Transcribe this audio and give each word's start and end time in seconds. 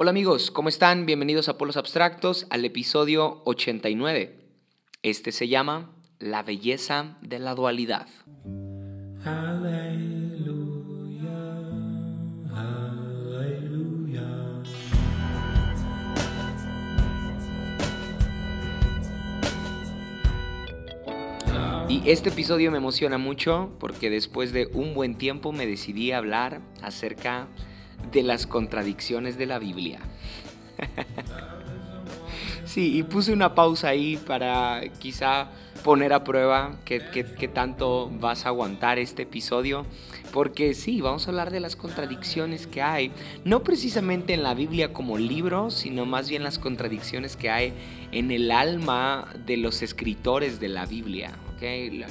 Hola 0.00 0.10
amigos, 0.10 0.52
¿cómo 0.52 0.68
están? 0.68 1.06
Bienvenidos 1.06 1.48
a 1.48 1.58
Polos 1.58 1.76
Abstractos 1.76 2.46
al 2.50 2.64
episodio 2.64 3.42
89. 3.46 4.32
Este 5.02 5.32
se 5.32 5.48
llama 5.48 5.90
La 6.20 6.44
belleza 6.44 7.16
de 7.20 7.40
la 7.40 7.56
dualidad. 7.56 8.06
Y 21.88 22.08
este 22.08 22.28
episodio 22.28 22.70
me 22.70 22.78
emociona 22.78 23.18
mucho 23.18 23.74
porque 23.80 24.10
después 24.10 24.52
de 24.52 24.68
un 24.72 24.94
buen 24.94 25.18
tiempo 25.18 25.50
me 25.50 25.66
decidí 25.66 26.12
a 26.12 26.18
hablar 26.18 26.60
acerca 26.82 27.48
de 27.64 27.67
las 28.22 28.46
contradicciones 28.46 29.38
de 29.38 29.46
la 29.46 29.58
Biblia. 29.58 30.00
Sí, 32.68 32.98
y 32.98 33.02
puse 33.02 33.32
una 33.32 33.54
pausa 33.54 33.88
ahí 33.88 34.18
para 34.18 34.82
quizá 34.98 35.48
poner 35.82 36.12
a 36.12 36.22
prueba 36.22 36.78
qué, 36.84 37.00
tanto 37.54 38.10
vas 38.20 38.44
a 38.44 38.50
aguantar 38.50 38.98
este 38.98 39.22
episodio. 39.22 39.86
Porque 40.34 40.74
sí, 40.74 41.00
vamos 41.00 41.26
a 41.26 41.30
hablar 41.30 41.50
de 41.50 41.60
las 41.60 41.76
contradicciones 41.76 42.66
que 42.66 42.82
hay, 42.82 43.10
no 43.46 43.64
precisamente 43.64 44.34
en 44.34 44.42
la 44.42 44.52
Biblia 44.52 44.92
como 44.92 45.16
libro, 45.16 45.70
sino 45.70 46.04
más 46.04 46.28
bien 46.28 46.42
las 46.42 46.58
contradicciones 46.58 47.36
que 47.36 47.48
hay 47.48 47.72
en 48.12 48.30
el 48.30 48.50
alma 48.50 49.28
de 49.46 49.56
los 49.56 49.80
escritores 49.80 50.60
de 50.60 50.68
la 50.68 50.84
Biblia. 50.84 51.32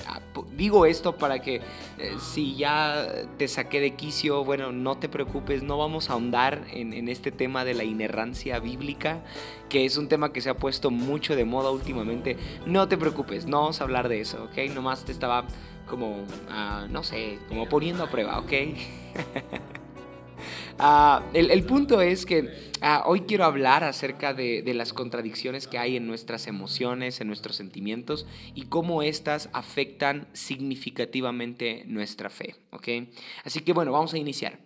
Ah, 0.08 0.20
digo 0.56 0.86
esto 0.86 1.16
para 1.16 1.40
que 1.40 1.62
eh, 1.98 2.16
si 2.20 2.56
ya 2.56 3.08
te 3.38 3.48
saqué 3.48 3.80
de 3.80 3.96
quicio, 3.96 4.44
bueno, 4.44 4.72
no 4.72 4.98
te 4.98 5.08
preocupes, 5.08 5.64
no 5.64 5.78
vamos 5.78 6.10
a 6.10 6.14
ahondar 6.14 6.66
en, 6.72 7.08
este 7.08 7.32
tema 7.32 7.64
de 7.64 7.74
la 7.74 7.84
inerrancia 7.84 8.60
bíblica, 8.60 9.24
que 9.70 9.86
es 9.86 9.98
un 9.98 10.10
tema 10.10 10.34
que 10.34 10.42
se 10.42 10.50
ha 10.50 10.58
puesto 10.58 10.92
mucho 10.92 11.36
de 11.36 11.46
moda 11.46 11.72
últimamente. 11.72 12.38
No 12.66 12.88
te 12.88 12.98
preocupes, 12.98 13.46
no 13.46 13.62
vamos 13.62 13.80
a 13.80 13.86
hablar 13.86 14.10
de 14.10 14.20
eso, 14.22 14.44
¿ok? 14.46 14.70
Nomás 14.74 15.06
te 15.06 15.12
estaba 15.12 15.46
como, 15.88 16.26
ah, 16.50 16.88
no 16.90 17.04
sé, 17.04 17.40
como 17.48 17.70
poniendo 17.70 18.04
a 18.04 18.10
prueba, 18.10 18.40
¿ok? 18.40 18.52
Ah, 20.80 21.24
el, 21.34 21.64
punto 21.64 22.02
es 22.02 22.26
que 22.28 22.54
ah, 22.82 23.04
hoy 23.08 23.22
quiero 23.22 23.46
hablar 23.46 23.84
acerca 23.84 24.36
de, 24.36 24.64
las 24.76 24.94
contradicciones 24.94 25.68
que 25.68 25.80
hay 25.80 25.98
en 25.98 26.06
nuestras 26.06 26.46
emociones, 26.46 27.20
en 27.20 27.28
nuestros 27.28 27.56
sentimientos 27.56 28.28
y 28.54 28.66
cómo 28.66 29.02
éstas 29.02 29.50
afectan 29.54 30.28
significativamente 30.34 31.84
nuestra 31.88 32.30
fe. 32.30 32.56
Así 33.44 33.62
que 33.62 33.74
bueno, 33.74 33.92
vamos 33.92 34.14
a 34.14 34.20
iniciar. 34.20 34.60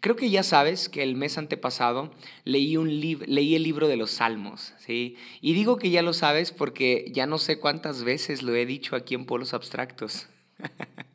creo 0.00 0.14
que 0.14 0.30
ya 0.30 0.44
sabes 0.44 0.88
que 0.88 1.02
el 1.02 1.16
mes 1.16 1.38
antepasado 1.38 2.12
leí, 2.44 2.76
un 2.76 3.00
leí 3.00 3.56
el 3.56 3.64
libro 3.64 3.88
de 3.88 3.96
los 3.96 4.12
Salmos, 4.12 4.74
¿sí? 4.78 5.16
Y 5.40 5.54
digo 5.54 5.76
que 5.76 5.90
ya 5.90 6.02
lo 6.02 6.12
sabes 6.12 6.52
porque 6.52 7.10
ya 7.12 7.26
no 7.26 7.38
sé 7.38 7.58
cuántas 7.58 8.04
veces 8.04 8.42
lo 8.42 8.54
he 8.54 8.64
dicho 8.64 8.94
aquí 8.94 9.16
en 9.16 9.26
Polos 9.26 9.54
Abstractos. 9.54 10.28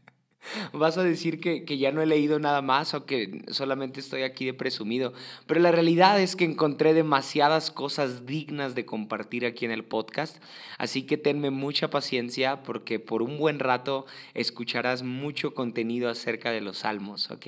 Vas 0.74 0.98
a 0.98 1.04
decir 1.04 1.40
que, 1.40 1.78
ya 1.78 1.92
no 1.92 2.02
he 2.02 2.06
leído 2.06 2.40
nada 2.40 2.62
más 2.62 2.94
o 2.94 3.06
que 3.06 3.42
solamente 3.50 4.00
estoy 4.00 4.24
aquí 4.24 4.46
de 4.46 4.54
presumido, 4.54 5.14
pero 5.46 5.60
la 5.60 5.72
realidad 5.72 6.20
es 6.20 6.36
que 6.36 6.46
encontré 6.46 6.94
demasiadas 6.94 7.72
cosas 7.72 8.26
dignas 8.26 8.76
de 8.76 8.86
compartir 8.86 9.46
aquí 9.46 9.66
en 9.66 9.72
el 9.72 9.84
podcast, 9.84 10.42
así 10.78 11.04
que 11.04 11.18
tenme 11.18 11.52
mucha 11.52 11.90
paciencia 11.90 12.64
porque 12.64 13.00
por 13.00 13.22
un 13.22 13.38
buen 13.38 13.60
rato 13.60 14.06
escucharás 14.34 15.04
mucho 15.04 15.54
contenido 15.54 16.10
acerca 16.10 16.52
de 16.52 16.62
los 16.62 16.80
salmos, 16.80 17.32
¿ok? 17.32 17.48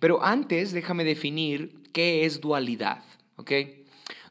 pero 0.00 0.24
antes 0.24 0.72
déjame 0.72 1.04
definir 1.04 1.82
qué 1.92 2.24
es 2.24 2.40
dualidad, 2.40 3.02
¿ok? 3.36 3.52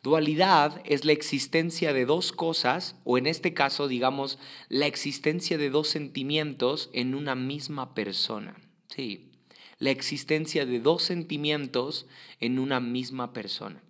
Dualidad 0.04 0.82
es 0.84 1.06
la 1.06 1.14
existencia 1.14 1.94
de 1.94 2.06
dos 2.06 2.34
cosas, 2.34 2.98
o 3.06 3.18
en 3.18 3.26
este 3.26 3.54
caso, 3.54 3.88
digamos, 3.88 4.38
la 4.68 4.86
existencia 4.86 5.58
de 5.58 5.70
dos 5.70 5.88
sentimientos 5.88 6.90
en 6.92 7.16
una 7.16 7.36
misma 7.36 7.96
persona. 7.96 8.58
Sí, 8.90 9.32
la 9.80 9.92
existencia 9.92 10.66
de 10.66 10.82
dos 10.82 11.04
sentimientos 11.04 12.06
en 12.42 12.60
una 12.60 12.82
misma 12.82 13.32
persona. 13.32 13.82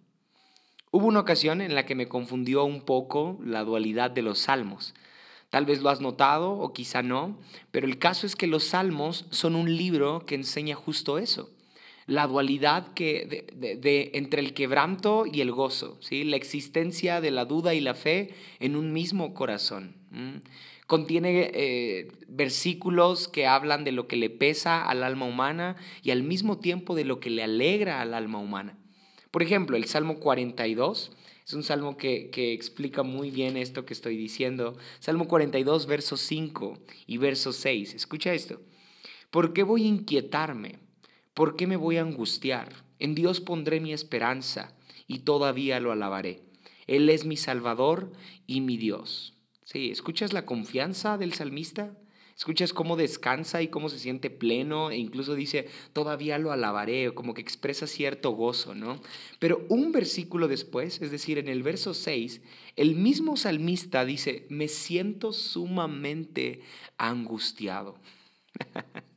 Hubo 0.91 1.07
una 1.07 1.21
ocasión 1.21 1.61
en 1.61 1.73
la 1.73 1.87
que 1.87 1.95
me 1.95 2.07
confundió 2.07 2.63
un 2.63 2.81
poco 2.81 3.39
la 3.43 3.63
dualidad 3.63 4.11
de 4.11 4.21
los 4.21 4.37
salmos. 4.37 4.93
Tal 5.49 5.65
vez 5.65 5.81
lo 5.81 5.89
has 5.89 5.99
notado 5.99 6.51
o 6.51 6.73
quizá 6.73 7.01
no, 7.01 7.39
pero 7.71 7.87
el 7.87 7.97
caso 7.97 8.27
es 8.27 8.35
que 8.35 8.45
los 8.45 8.65
salmos 8.65 9.25
son 9.31 9.55
un 9.55 9.75
libro 9.75 10.27
que 10.27 10.35
enseña 10.35 10.75
justo 10.75 11.17
eso 11.17 11.49
la 12.05 12.27
dualidad 12.27 12.93
que, 12.93 13.45
de, 13.55 14.11
entre 14.13 14.41
el 14.41 14.53
quebranto 14.53 15.25
y 15.31 15.41
el 15.41 15.51
gozo, 15.51 15.97
¿sí? 16.01 16.23
la 16.23 16.35
existencia 16.35 17.21
de 17.21 17.31
la 17.31 17.45
duda 17.45 17.73
y 17.73 17.79
la 17.79 17.93
fe 17.93 18.33
en 18.59 18.75
un 18.75 18.93
mismo 18.93 19.33
corazón. 19.33 19.95
Contiene 20.85 21.51
eh, 21.53 22.11
versículos 22.27 23.27
que 23.27 23.47
hablan 23.47 23.83
de 23.83 23.93
lo 23.93 24.07
que 24.07 24.17
le 24.17 24.29
pesa 24.29 24.85
al 24.85 25.03
alma 25.03 25.25
humana 25.25 25.75
y 26.01 26.11
al 26.11 26.23
mismo 26.23 26.59
tiempo 26.59 26.93
de 26.93 27.05
lo 27.05 27.19
que 27.19 27.29
le 27.29 27.43
alegra 27.43 28.01
al 28.01 28.13
alma 28.13 28.39
humana. 28.39 28.77
Por 29.31 29.41
ejemplo, 29.41 29.77
el 29.77 29.85
Salmo 29.85 30.19
42 30.19 31.11
es 31.45 31.53
un 31.53 31.63
salmo 31.63 31.97
que, 31.97 32.29
que 32.29 32.53
explica 32.53 33.03
muy 33.03 33.31
bien 33.31 33.57
esto 33.57 33.85
que 33.85 33.93
estoy 33.93 34.15
diciendo. 34.15 34.77
Salmo 34.99 35.27
42, 35.27 35.87
verso 35.87 36.15
5 36.15 36.79
y 37.07 37.17
verso 37.17 37.53
6. 37.53 37.95
Escucha 37.95 38.33
esto. 38.33 38.61
¿Por 39.31 39.51
qué 39.51 39.63
voy 39.63 39.85
a 39.85 39.87
inquietarme? 39.87 40.82
¿Por 41.33 41.55
qué 41.55 41.65
me 41.65 41.77
voy 41.77 41.97
a 41.97 42.01
angustiar? 42.01 42.85
En 42.99 43.15
Dios 43.15 43.41
pondré 43.41 43.79
mi 43.79 43.91
esperanza 43.91 44.75
y 45.07 45.19
todavía 45.19 45.79
lo 45.79 45.91
alabaré. 45.91 46.43
Él 46.85 47.09
es 47.09 47.25
mi 47.25 47.37
Salvador 47.37 48.11
y 48.45 48.61
mi 48.61 48.77
Dios. 48.77 49.33
Sí, 49.63 49.89
¿escuchas 49.89 50.31
la 50.31 50.45
confianza 50.45 51.17
del 51.17 51.33
salmista? 51.33 51.97
¿Escuchas 52.37 52.73
cómo 52.73 52.97
descansa 52.97 53.61
y 53.61 53.67
cómo 53.67 53.89
se 53.89 53.97
siente 53.97 54.29
pleno? 54.29 54.91
E 54.91 54.97
incluso 54.97 55.33
dice, 55.33 55.67
todavía 55.91 56.37
lo 56.37 56.51
alabaré, 56.51 57.13
como 57.13 57.33
que 57.33 57.41
expresa 57.41 57.87
cierto 57.87 58.31
gozo, 58.31 58.75
¿no? 58.75 59.01
Pero 59.39 59.65
un 59.69 59.91
versículo 59.91 60.47
después, 60.47 61.01
es 61.01 61.09
decir, 61.09 61.39
en 61.39 61.47
el 61.47 61.63
verso 61.63 61.93
6, 61.93 62.41
el 62.75 62.95
mismo 62.95 63.37
salmista 63.37 64.05
dice, 64.05 64.45
me 64.49 64.67
siento 64.67 65.31
sumamente 65.31 66.61
angustiado. 66.97 67.99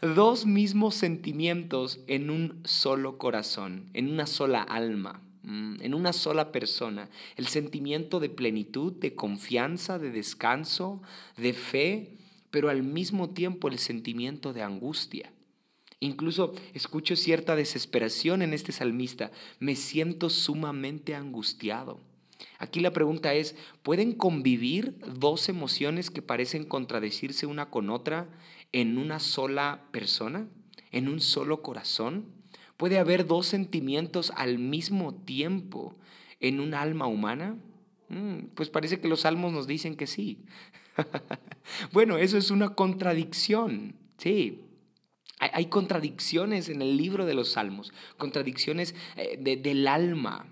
Dos 0.00 0.46
mismos 0.46 0.94
sentimientos 0.94 2.00
en 2.06 2.30
un 2.30 2.60
solo 2.64 3.18
corazón, 3.18 3.90
en 3.94 4.10
una 4.10 4.26
sola 4.26 4.62
alma, 4.62 5.22
mm, 5.42 5.82
en 5.82 5.94
una 5.94 6.12
sola 6.12 6.52
persona. 6.52 7.08
El 7.36 7.46
sentimiento 7.46 8.20
de 8.20 8.30
plenitud, 8.30 8.92
de 8.92 9.14
confianza, 9.14 9.98
de 9.98 10.10
descanso, 10.10 11.02
de 11.36 11.52
fe, 11.52 12.16
pero 12.50 12.68
al 12.68 12.82
mismo 12.82 13.30
tiempo 13.30 13.68
el 13.68 13.78
sentimiento 13.78 14.52
de 14.52 14.62
angustia. 14.62 15.32
Incluso 16.00 16.54
escucho 16.72 17.14
cierta 17.14 17.56
desesperación 17.56 18.40
en 18.40 18.54
este 18.54 18.72
salmista. 18.72 19.30
Me 19.58 19.76
siento 19.76 20.30
sumamente 20.30 21.14
angustiado. 21.14 22.00
Aquí 22.58 22.80
la 22.80 22.92
pregunta 22.92 23.34
es, 23.34 23.54
¿pueden 23.82 24.12
convivir 24.12 24.96
dos 25.14 25.50
emociones 25.50 26.10
que 26.10 26.22
parecen 26.22 26.64
contradecirse 26.64 27.44
una 27.46 27.68
con 27.68 27.90
otra 27.90 28.28
en 28.72 28.98
una 28.98 29.18
sola 29.18 29.84
persona? 29.90 30.48
¿En 30.92 31.08
un 31.08 31.20
solo 31.20 31.62
corazón? 31.62 32.26
¿Puede 32.76 32.98
haber 32.98 33.26
dos 33.26 33.46
sentimientos 33.46 34.32
al 34.36 34.58
mismo 34.58 35.14
tiempo 35.14 35.96
en 36.40 36.60
un 36.60 36.74
alma 36.74 37.06
humana? 37.06 37.56
Mm, 38.08 38.46
pues 38.54 38.70
parece 38.70 39.00
que 39.00 39.08
los 39.08 39.20
salmos 39.20 39.52
nos 39.52 39.66
dicen 39.66 39.96
que 39.96 40.06
sí. 40.06 40.44
bueno, 41.92 42.18
eso 42.18 42.38
es 42.38 42.50
una 42.50 42.74
contradicción, 42.74 43.94
sí. 44.18 44.60
Hay, 45.38 45.66
contradicciones 45.66 46.68
en 46.68 46.82
el 46.82 46.98
libro 46.98 47.24
de 47.24 47.32
los 47.32 47.52
salmos, 47.52 47.94
contradicciones 48.18 48.94
eh, 49.16 49.38
del 49.38 49.88
alma. 49.88 50.44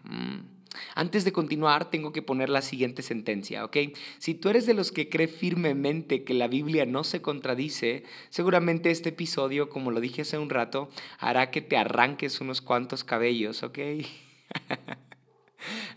Antes 0.95 1.25
de 1.25 1.33
continuar, 1.33 1.91
tengo 1.91 2.13
que 2.13 2.23
poner 2.23 2.49
la 2.49 2.63
siguiente 2.63 3.03
sentencia, 3.03 3.65
¿ok? 3.65 3.77
Si 4.19 4.35
tú 4.35 4.49
eres 4.49 4.67
de 4.67 4.75
los 4.75 4.93
que 4.93 5.09
cree 5.09 5.29
firmemente 5.29 6.25
que 6.25 6.35
la 6.35 6.49
Biblia 6.49 6.87
no 6.87 7.05
se 7.05 7.23
contradice, 7.23 8.05
seguramente 8.31 8.91
este 8.91 9.11
episodio, 9.11 9.69
como 9.69 9.91
lo 9.91 10.01
dije 10.01 10.23
hace 10.23 10.39
un 10.39 10.51
rato, 10.51 10.89
hará 11.19 11.51
que 11.51 11.63
te 11.63 11.77
arranques 11.77 12.41
unos 12.41 12.61
cuantos 12.61 13.05
cabellos, 13.05 13.63
¿ok? 13.63 13.79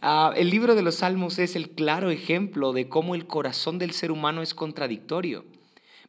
Ah, 0.01 0.33
el 0.35 0.49
libro 0.49 0.73
de 0.73 0.81
los 0.81 0.95
Salmos 0.95 1.37
es 1.37 1.55
el 1.55 1.69
claro 1.69 2.09
ejemplo 2.09 2.73
de 2.73 2.89
cómo 2.89 3.13
el 3.13 3.27
corazón 3.27 3.77
del 3.77 3.91
ser 3.91 4.11
humano 4.11 4.41
es 4.41 4.55
contradictorio. 4.55 5.45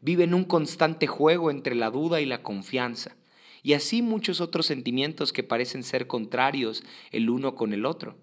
Vive 0.00 0.24
en 0.24 0.32
un 0.32 0.44
constante 0.44 1.06
juego 1.06 1.50
entre 1.50 1.74
la 1.74 1.90
duda 1.90 2.22
y 2.22 2.26
la 2.26 2.42
confianza, 2.42 3.14
y 3.62 3.74
así 3.74 4.00
muchos 4.00 4.40
otros 4.40 4.64
sentimientos 4.64 5.32
que 5.32 5.42
parecen 5.42 5.84
ser 5.84 6.06
contrarios 6.06 6.82
el 7.10 7.28
uno 7.28 7.54
con 7.54 7.74
el 7.74 7.84
otro. 7.84 8.16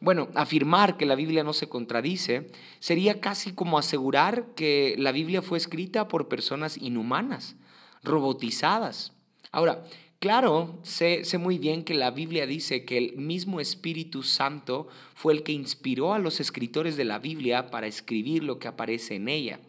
Bueno, 0.00 0.28
afirmar 0.34 0.96
que 0.96 1.06
la 1.06 1.14
Biblia 1.14 1.44
no 1.44 1.52
se 1.52 1.68
contradice 1.68 2.50
sería 2.78 3.20
casi 3.20 3.52
como 3.52 3.78
asegurar 3.78 4.54
que 4.54 4.96
la 4.98 5.12
Biblia 5.12 5.40
fue 5.40 5.58
escrita 5.58 6.08
por 6.08 6.28
personas 6.28 6.76
inhumanas, 6.76 7.56
robotizadas. 8.02 9.12
Ahora, 9.50 9.84
Claro, 10.24 10.78
sé, 10.84 11.22
sé, 11.26 11.36
muy 11.36 11.58
bien 11.58 11.84
que 11.84 11.92
la 11.92 12.10
Biblia 12.10 12.46
dice 12.46 12.86
que 12.86 12.96
el 12.96 13.16
mismo 13.18 13.60
Espíritu 13.60 14.22
Santo 14.22 14.88
fue 15.14 15.34
el 15.34 15.42
que 15.42 15.52
inspiró 15.52 16.14
a 16.14 16.18
los 16.18 16.40
escritores 16.40 16.96
de 16.96 17.04
la 17.04 17.18
Biblia 17.18 17.70
para 17.70 17.88
escribir 17.88 18.42
lo 18.42 18.58
que 18.58 18.66
aparece 18.66 19.16
en 19.16 19.28
ella. 19.28 19.60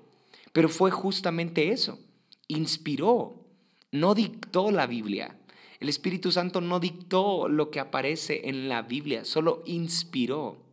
Pero 0.53 0.69
fue 0.69 0.91
justamente 0.91 1.73
eso, 1.73 1.99
inspiró, 2.47 3.43
no 3.91 4.15
dictó 4.15 4.71
la 4.71 4.87
Biblia. 4.87 5.37
El 5.79 5.89
Espíritu 5.89 6.31
Santo 6.31 6.61
no 6.61 6.79
dictó 6.79 7.47
lo 7.47 7.69
que 7.69 7.79
aparece 7.79 8.47
en 8.49 8.69
la 8.69 8.81
Biblia, 8.81 9.25
solo 9.25 9.63
inspiró. 9.65 10.63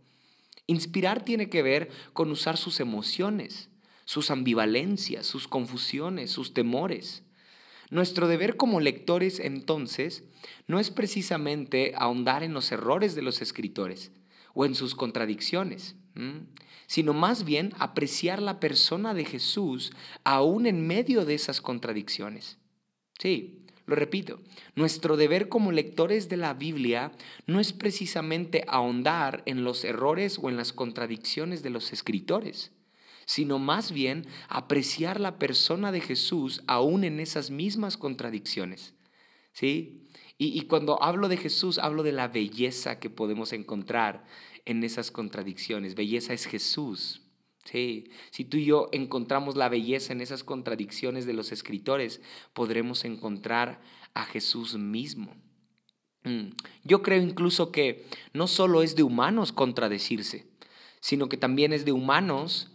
Inspirar 0.67 1.25
tiene 1.25 1.49
que 1.49 1.63
ver 1.63 1.91
con 2.13 2.31
usar 2.31 2.57
sus 2.57 2.81
emociones, 2.81 3.69
sus 4.05 4.31
ambivalencias, 4.31 5.27
sus 5.27 5.49
confusiones, 5.49 6.31
sus 6.31 6.55
temores. 6.55 7.25
Nuestro 7.91 8.29
deber 8.29 8.57
como 8.57 8.81
lectores 8.81 9.39
entonces 9.41 10.25
no 10.67 10.79
es 10.79 10.91
precisamente 10.91 11.93
ahondar 11.97 12.43
en 12.43 12.55
los 12.55 12.73
errores 12.73 13.15
de 13.15 13.23
los 13.23 13.43
escritores 13.43 14.13
o 14.55 14.65
en 14.65 14.75
sus 14.75 14.95
contradicciones, 14.95 15.97
sino 16.87 17.13
más 17.13 17.45
bien 17.45 17.73
apreciar 17.79 18.41
la 18.41 18.61
persona 18.61 19.15
de 19.15 19.25
Jesús 19.25 19.93
aún 20.25 20.67
en 20.67 20.87
medio 20.87 21.25
de 21.25 21.35
esas 21.35 21.61
contradicciones. 21.61 22.59
Sí, 23.19 23.62
lo 23.87 23.97
repito, 23.97 24.41
nuestro 24.77 25.17
deber 25.17 25.49
como 25.49 25.73
lectores 25.73 26.29
de 26.29 26.37
la 26.37 26.55
Biblia 26.55 27.13
no 27.47 27.59
es 27.59 27.73
precisamente 27.73 28.65
ahondar 28.69 29.43
en 29.47 29.65
los 29.65 29.85
errores 29.85 30.39
o 30.41 30.49
en 30.49 30.57
las 30.57 30.73
contradicciones 30.73 31.63
de 31.63 31.71
los 31.71 31.93
escritores, 31.93 32.73
sino 33.27 33.59
más 33.59 33.91
bien 33.93 34.27
apreciar 34.49 35.21
la 35.21 35.39
persona 35.39 35.91
de 35.91 36.01
Jesús 36.01 36.63
aún 36.67 37.05
en 37.05 37.19
esas 37.19 37.51
mismas 37.51 37.97
contradicciones. 37.97 38.95
¿Sí? 39.53 40.09
Y, 40.39 40.59
y, 40.59 40.63
cuando 40.63 41.03
hablo 41.03 41.29
de 41.29 41.37
Jesús, 41.37 41.79
hablo 41.79 42.03
de 42.03 42.13
la 42.13 42.27
belleza 42.27 42.99
que 42.99 43.11
podemos 43.11 43.53
encontrar 43.53 44.25
en 44.65 44.83
esas 44.83 45.11
contradicciones. 45.11 45.95
Belleza 45.95 46.33
es 46.33 46.47
Jesús. 46.47 47.22
Sí, 47.65 48.11
si 48.31 48.45
tú 48.45 48.57
y 48.57 48.65
yo 48.65 48.89
encontramos 48.93 49.57
la 49.57 49.69
belleza 49.69 50.13
en 50.13 50.21
esas 50.21 50.43
contradicciones 50.43 51.27
de 51.27 51.33
los 51.33 51.53
escritores, 51.53 52.21
podremos 52.53 53.05
encontrar 53.05 53.81
a 54.15 54.25
Jesús 54.25 54.77
mismo. 54.77 55.37
Mm, 56.25 56.51
yo 56.85 57.03
creo 57.03 57.23
incluso 57.23 57.71
que 57.71 58.07
no 58.33 58.47
solo 58.47 58.83
es 58.83 58.97
de 58.97 59.05
humanos 59.05 59.53
contradecirse, 59.53 60.47
sino 61.01 61.29
que 61.29 61.37
también 61.37 61.73
es 61.73 61.85
de 61.85 61.93
humanos 61.93 62.73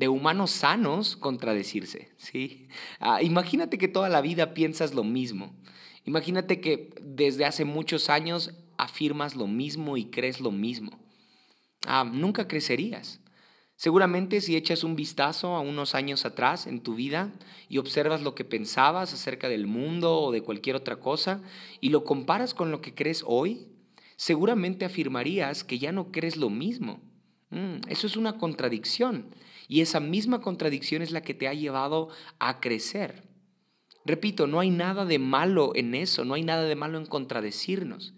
de 0.00 0.08
humanos 0.08 0.50
sanos 0.50 1.14
contradecirse, 1.14 2.10
¿sí? 2.16 2.68
Ah, 3.00 3.22
imagínate 3.22 3.76
que 3.76 3.86
toda 3.86 4.08
la 4.08 4.22
vida 4.22 4.54
piensas 4.54 4.94
lo 4.94 5.04
mismo. 5.04 5.54
Imagínate 6.06 6.62
que 6.62 6.94
desde 7.02 7.44
hace 7.44 7.66
muchos 7.66 8.08
años 8.08 8.54
afirmas 8.78 9.36
lo 9.36 9.46
mismo 9.46 9.98
y 9.98 10.06
crees 10.06 10.40
lo 10.40 10.52
mismo. 10.52 10.98
Ah, 11.86 12.10
nunca 12.10 12.48
crecerías. 12.48 13.19
Seguramente 13.80 14.42
si 14.42 14.56
echas 14.56 14.84
un 14.84 14.94
vistazo 14.94 15.56
a 15.56 15.60
unos 15.60 15.94
años 15.94 16.26
atrás 16.26 16.66
en 16.66 16.82
tu 16.82 16.96
vida 16.96 17.32
y 17.66 17.78
observas 17.78 18.20
lo 18.20 18.34
que 18.34 18.44
pensabas 18.44 19.14
acerca 19.14 19.48
del 19.48 19.66
mundo 19.66 20.20
o 20.20 20.32
de 20.32 20.42
cualquier 20.42 20.76
otra 20.76 20.96
cosa 20.96 21.40
y 21.80 21.88
lo 21.88 22.04
comparas 22.04 22.52
con 22.52 22.70
lo 22.70 22.82
que 22.82 22.94
crees 22.94 23.24
hoy, 23.26 23.68
seguramente 24.16 24.84
afirmarías 24.84 25.64
que 25.64 25.78
ya 25.78 25.92
no 25.92 26.12
crees 26.12 26.36
lo 26.36 26.50
mismo. 26.50 27.00
Mm, 27.48 27.88
eso 27.88 28.06
es 28.06 28.18
una 28.18 28.36
contradicción. 28.36 29.34
Y 29.66 29.80
esa 29.80 29.98
misma 29.98 30.42
contradicción 30.42 31.00
es 31.00 31.10
la 31.10 31.22
que 31.22 31.32
te 31.32 31.48
ha 31.48 31.54
llevado 31.54 32.10
a 32.38 32.60
crecer. 32.60 33.22
Repito, 34.04 34.46
no 34.46 34.60
hay 34.60 34.68
nada 34.68 35.06
de 35.06 35.18
malo 35.18 35.72
en 35.74 35.94
eso, 35.94 36.26
no 36.26 36.34
hay 36.34 36.42
nada 36.42 36.64
de 36.64 36.76
malo 36.76 36.98
en 36.98 37.06
contradecirnos. 37.06 38.12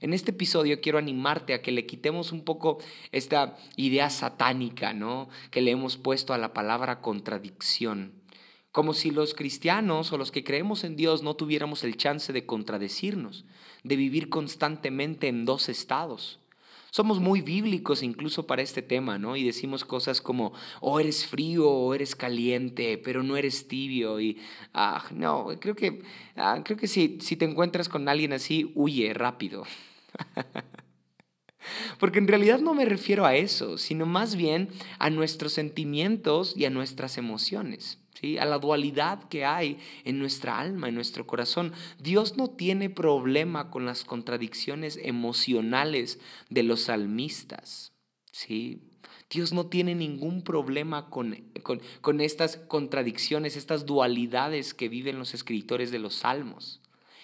En 0.00 0.14
este 0.14 0.30
episodio 0.30 0.80
quiero 0.80 0.98
animarte 0.98 1.54
a 1.54 1.62
que 1.62 1.72
le 1.72 1.86
quitemos 1.86 2.32
un 2.32 2.44
poco 2.44 2.78
esta 3.10 3.56
idea 3.76 4.10
satánica, 4.10 4.92
¿no? 4.92 5.28
Que 5.50 5.60
le 5.60 5.72
hemos 5.72 5.96
puesto 5.96 6.32
a 6.32 6.38
la 6.38 6.52
palabra 6.52 7.00
contradicción. 7.00 8.12
Como 8.70 8.94
si 8.94 9.10
los 9.10 9.34
cristianos 9.34 10.12
o 10.12 10.18
los 10.18 10.30
que 10.30 10.44
creemos 10.44 10.84
en 10.84 10.94
Dios 10.94 11.22
no 11.22 11.34
tuviéramos 11.34 11.82
el 11.84 11.96
chance 11.96 12.32
de 12.32 12.46
contradecirnos, 12.46 13.44
de 13.82 13.96
vivir 13.96 14.28
constantemente 14.28 15.26
en 15.28 15.44
dos 15.44 15.68
estados. 15.68 16.38
Somos 16.90 17.20
muy 17.20 17.40
bíblicos 17.42 18.02
incluso 18.02 18.46
para 18.46 18.62
este 18.62 18.82
tema, 18.82 19.18
¿no? 19.18 19.36
Y 19.36 19.44
decimos 19.44 19.84
cosas 19.84 20.20
como, 20.20 20.52
oh, 20.80 21.00
eres 21.00 21.26
frío 21.26 21.68
o 21.68 21.94
eres 21.94 22.16
caliente, 22.16 22.98
pero 22.98 23.22
no 23.22 23.36
eres 23.36 23.68
tibio. 23.68 24.20
Y, 24.20 24.38
ah, 24.72 25.04
no, 25.12 25.48
creo 25.60 25.74
que, 25.74 26.02
ah, 26.36 26.62
creo 26.64 26.78
que 26.78 26.88
si, 26.88 27.18
si 27.20 27.36
te 27.36 27.44
encuentras 27.44 27.88
con 27.88 28.08
alguien 28.08 28.32
así, 28.32 28.72
huye 28.74 29.12
rápido. 29.14 29.64
Porque 31.98 32.18
en 32.18 32.28
realidad 32.28 32.60
no 32.60 32.72
me 32.74 32.84
refiero 32.84 33.26
a 33.26 33.36
eso, 33.36 33.76
sino 33.76 34.06
más 34.06 34.36
bien 34.36 34.70
a 34.98 35.10
nuestros 35.10 35.52
sentimientos 35.52 36.56
y 36.56 36.64
a 36.64 36.70
nuestras 36.70 37.18
emociones 37.18 37.98
a 38.38 38.44
la 38.44 38.58
dualidad 38.58 39.28
que 39.28 39.44
hay 39.44 39.78
en 40.04 40.18
nuestra 40.18 40.58
alma, 40.58 40.88
en 40.88 40.94
nuestro 40.94 41.26
corazón. 41.26 41.72
Dios 41.98 42.36
no 42.36 42.48
tiene 42.48 42.90
problema 42.90 43.70
con 43.70 43.86
las 43.86 44.04
contradicciones 44.04 44.98
emocionales 45.02 46.18
de 46.50 46.62
los 46.62 46.82
salmistas. 46.82 47.92
¿sí? 48.32 48.82
Dios 49.30 49.52
no 49.52 49.66
tiene 49.66 49.94
ningún 49.94 50.42
problema 50.42 51.10
con, 51.10 51.36
con, 52.00 52.20
estas 52.20 52.56
contradicciones, 52.56 53.56
estas 53.56 53.84
dualidades 53.84 54.72
que 54.72 54.88
viven 54.88 55.18
los 55.18 55.34
escritores 55.34 55.90
de 55.90 55.98
los 55.98 56.14
salmos. 56.14 56.80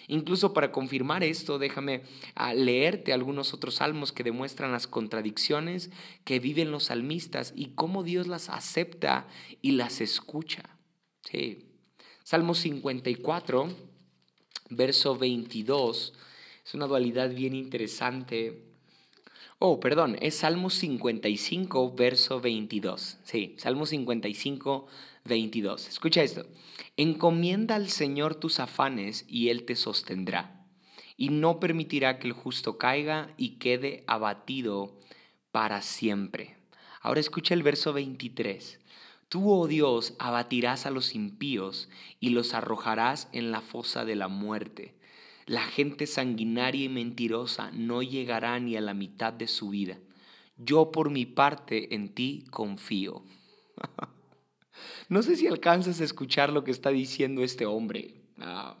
Incluso 0.07 0.53
para 0.53 0.71
confirmar 0.71 1.23
esto, 1.23 1.57
déjame 1.57 2.03
ah, 2.35 2.53
leerte 2.53 3.11
algunos 3.11 3.55
otros 3.55 3.75
salmos 3.75 4.11
que 4.11 4.23
demuestran 4.23 4.71
las 4.71 4.85
contradicciones 4.85 5.89
que 6.23 6.39
viven 6.39 6.69
los 6.69 6.85
salmistas 6.85 7.53
y 7.55 7.69
cómo 7.69 8.03
Dios 8.03 8.27
las 8.27 8.49
acepta 8.49 9.27
y 9.63 9.71
las 9.71 10.01
escucha. 10.01 10.74
Sí. 11.29 11.65
Salmo 12.23 12.55
54, 12.55 13.67
verso 14.69 15.17
22. 15.17 16.13
Es 16.65 16.73
una 16.73 16.87
dualidad 16.87 17.29
bien 17.29 17.55
interesante. 17.55 18.63
Oh, 19.59 19.79
perdón, 19.79 20.17
es 20.21 20.35
Salmo 20.35 20.69
55, 20.69 21.93
verso 21.95 22.41
22. 22.41 23.19
Sí, 23.23 23.55
Salmo 23.57 23.85
55, 23.85 24.87
22. 25.25 25.87
Escucha 25.87 26.23
esto. 26.23 26.45
Encomienda 26.97 27.75
al 27.75 27.89
Señor 27.89 28.35
tus 28.35 28.59
afanes 28.59 29.25
y 29.27 29.49
Él 29.49 29.65
te 29.65 29.75
sostendrá. 29.75 30.65
Y 31.17 31.29
no 31.29 31.59
permitirá 31.59 32.19
que 32.19 32.27
el 32.27 32.33
justo 32.33 32.77
caiga 32.77 33.33
y 33.37 33.57
quede 33.57 34.03
abatido 34.07 34.99
para 35.51 35.81
siempre. 35.81 36.57
Ahora 37.01 37.19
escucha 37.19 37.53
el 37.53 37.63
verso 37.63 37.93
23. 37.93 38.79
Tú, 39.29 39.51
oh 39.51 39.67
Dios, 39.67 40.13
abatirás 40.19 40.85
a 40.85 40.91
los 40.91 41.15
impíos 41.15 41.89
y 42.19 42.29
los 42.29 42.53
arrojarás 42.53 43.27
en 43.31 43.51
la 43.51 43.61
fosa 43.61 44.05
de 44.05 44.15
la 44.15 44.27
muerte. 44.27 44.95
La 45.45 45.61
gente 45.61 46.07
sanguinaria 46.07 46.85
y 46.85 46.89
mentirosa 46.89 47.71
no 47.71 48.01
llegará 48.01 48.59
ni 48.59 48.75
a 48.77 48.81
la 48.81 48.93
mitad 48.93 49.33
de 49.33 49.47
su 49.47 49.69
vida. 49.69 49.99
Yo 50.57 50.91
por 50.91 51.09
mi 51.09 51.25
parte 51.25 51.93
en 51.95 52.13
ti 52.13 52.45
confío. 52.49 53.23
no 55.09 55.21
sé 55.21 55.35
si 55.35 55.47
alcanzas 55.47 56.01
a 56.01 56.03
escuchar 56.03 56.51
lo 56.51 56.63
que 56.63 56.71
está 56.71 56.89
diciendo 56.89 57.43
este 57.43 57.65
hombre. 57.65 58.21
Ah, 58.39 58.77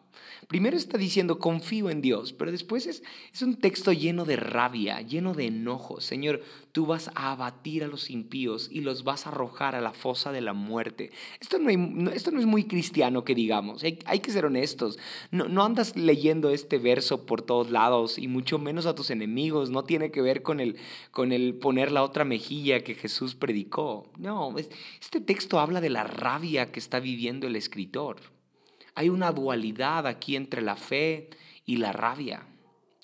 Primero 0.47 0.77
está 0.77 0.97
diciendo, 0.97 1.39
confío 1.39 1.89
en 1.89 2.01
Dios, 2.01 2.31
pero 2.33 2.51
después 2.51 2.85
es, 2.85 3.01
es 3.33 3.41
un 3.41 3.55
texto 3.55 3.91
lleno 3.91 4.25
de 4.25 4.35
rabia, 4.35 5.01
lleno 5.01 5.33
de 5.33 5.47
enojo. 5.47 6.01
Señor, 6.01 6.41
tú 6.71 6.85
vas 6.85 7.09
a 7.15 7.31
abatir 7.31 7.83
a 7.83 7.87
los 7.87 8.09
impíos 8.09 8.69
y 8.71 8.81
los 8.81 9.03
vas 9.03 9.25
a 9.25 9.29
arrojar 9.29 9.75
a 9.75 9.81
la 9.81 9.93
fosa 9.93 10.31
de 10.31 10.41
la 10.41 10.53
muerte. 10.53 11.11
Esto 11.39 11.57
no, 11.57 12.11
esto 12.11 12.31
no 12.31 12.39
es 12.39 12.45
muy 12.45 12.65
cristiano 12.65 13.23
que 13.23 13.33
digamos, 13.33 13.83
hay, 13.83 13.99
hay 14.05 14.19
que 14.19 14.31
ser 14.31 14.45
honestos. 14.45 14.99
No, 15.31 15.47
no, 15.47 15.63
andas 15.63 15.95
leyendo 15.95 16.49
este 16.51 16.77
verso 16.77 17.25
por 17.25 17.41
todos 17.41 17.71
lados 17.71 18.17
y 18.19 18.27
mucho 18.27 18.59
menos 18.59 18.85
a 18.85 18.93
tus 18.93 19.09
enemigos. 19.09 19.71
No 19.71 19.83
tiene 19.83 20.11
que 20.11 20.21
ver 20.21 20.43
con 20.43 20.59
el, 20.59 20.77
con 21.11 21.31
el 21.31 21.55
poner 21.55 21.91
la 21.91 22.03
otra 22.03 22.23
mejilla 22.23 22.83
que 22.83 22.93
Jesús 22.93 23.35
predicó. 23.35 24.11
No, 24.17 24.55
este 24.57 25.21
texto 25.21 25.59
habla 25.59 25.81
de 25.81 25.89
la 25.89 26.03
rabia 26.03 26.71
que 26.71 26.79
está 26.79 26.99
viviendo 26.99 27.47
el 27.47 27.55
escritor. 27.55 28.34
Hay 28.95 29.09
una 29.09 29.33
dualidad 29.33 30.07
aquí 30.07 30.37
entre 30.37 30.61
la 30.61 30.77
fe 30.77 31.29
y 31.65 31.77
la 31.77 31.91
rabia. 31.91 32.47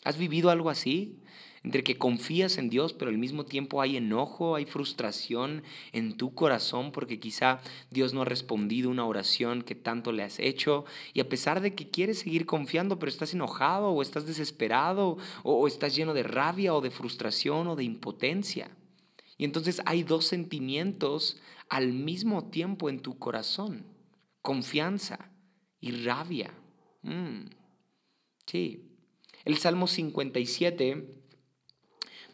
¿Has 0.05 0.17
vivido 0.17 0.50
algo 0.50 0.69
así? 0.69 1.19
Entre 1.63 1.83
que 1.83 1.98
confías 1.98 2.57
en 2.57 2.69
Dios, 2.69 2.93
pero 2.93 3.12
al 3.12 3.17
mismo 3.17 3.45
tiempo 3.45 3.81
hay 3.81 3.98
enojo, 3.98 4.55
hay 4.55 4.65
frustración 4.65 5.63
en 5.91 6.17
tu 6.17 6.33
corazón 6.33 6.91
porque 6.91 7.19
quizá 7.19 7.60
Dios 7.91 8.13
no 8.13 8.21
ha 8.21 8.25
respondido 8.25 8.89
una 8.89 9.05
oración 9.05 9.62
que 9.62 9.75
tanto 9.75 10.12
le 10.12 10.24
has 10.24 10.39
hecho 10.39 10.86
y 11.13 11.19
a 11.19 11.29
pesar 11.29 11.62
de 11.62 11.75
que 11.75 11.89
quieres 11.89 12.19
seguir 12.19 12.48
confiando, 12.48 12.98
pero 12.98 13.12
estás 13.12 13.33
enojado 13.36 13.89
o 13.89 14.01
estás 14.01 14.25
desesperado 14.25 15.17
o, 15.43 15.67
estás 15.67 15.93
lleno 15.93 16.15
de 16.15 16.24
rabia 16.24 16.74
o 16.74 16.81
de 16.81 16.89
frustración 16.89 17.67
o 17.67 17.75
de 17.75 17.83
impotencia. 17.83 18.71
Y 19.38 19.43
entonces 19.43 19.81
hay 19.86 20.03
dos 20.03 20.25
sentimientos 20.25 21.38
al 21.69 21.93
mismo 21.93 22.45
tiempo 22.45 22.89
en 22.89 23.01
tu 23.01 23.19
corazón. 23.19 23.86
Confianza 24.41 25.31
y 25.81 25.91
rabia. 25.91 26.53
Mm. 27.01 27.47
Sí. 28.45 28.88
El 29.43 29.57
Salmo 29.57 29.88
57, 29.88 31.07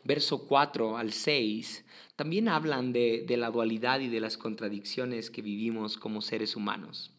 verso 0.04 0.46
4 0.48 0.98
al 0.98 1.14
6, 1.14 1.86
también 2.16 2.50
hablan 2.50 2.92
de, 2.92 3.24
de 3.26 3.38
la 3.38 3.50
dualidad 3.50 4.02
y 4.02 4.10
de 4.10 4.20
las 4.20 4.38
contradicciones 4.38 5.32
que 5.32 5.42
vivimos 5.42 5.98
como 5.98 6.22
seres 6.22 6.56
humanos. 6.56 7.12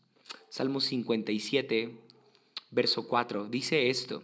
Salmo 0.50 0.80
57, 0.80 1.97
verso 2.70 3.08
4, 3.08 3.49
dice 3.49 3.88
esto, 3.88 4.23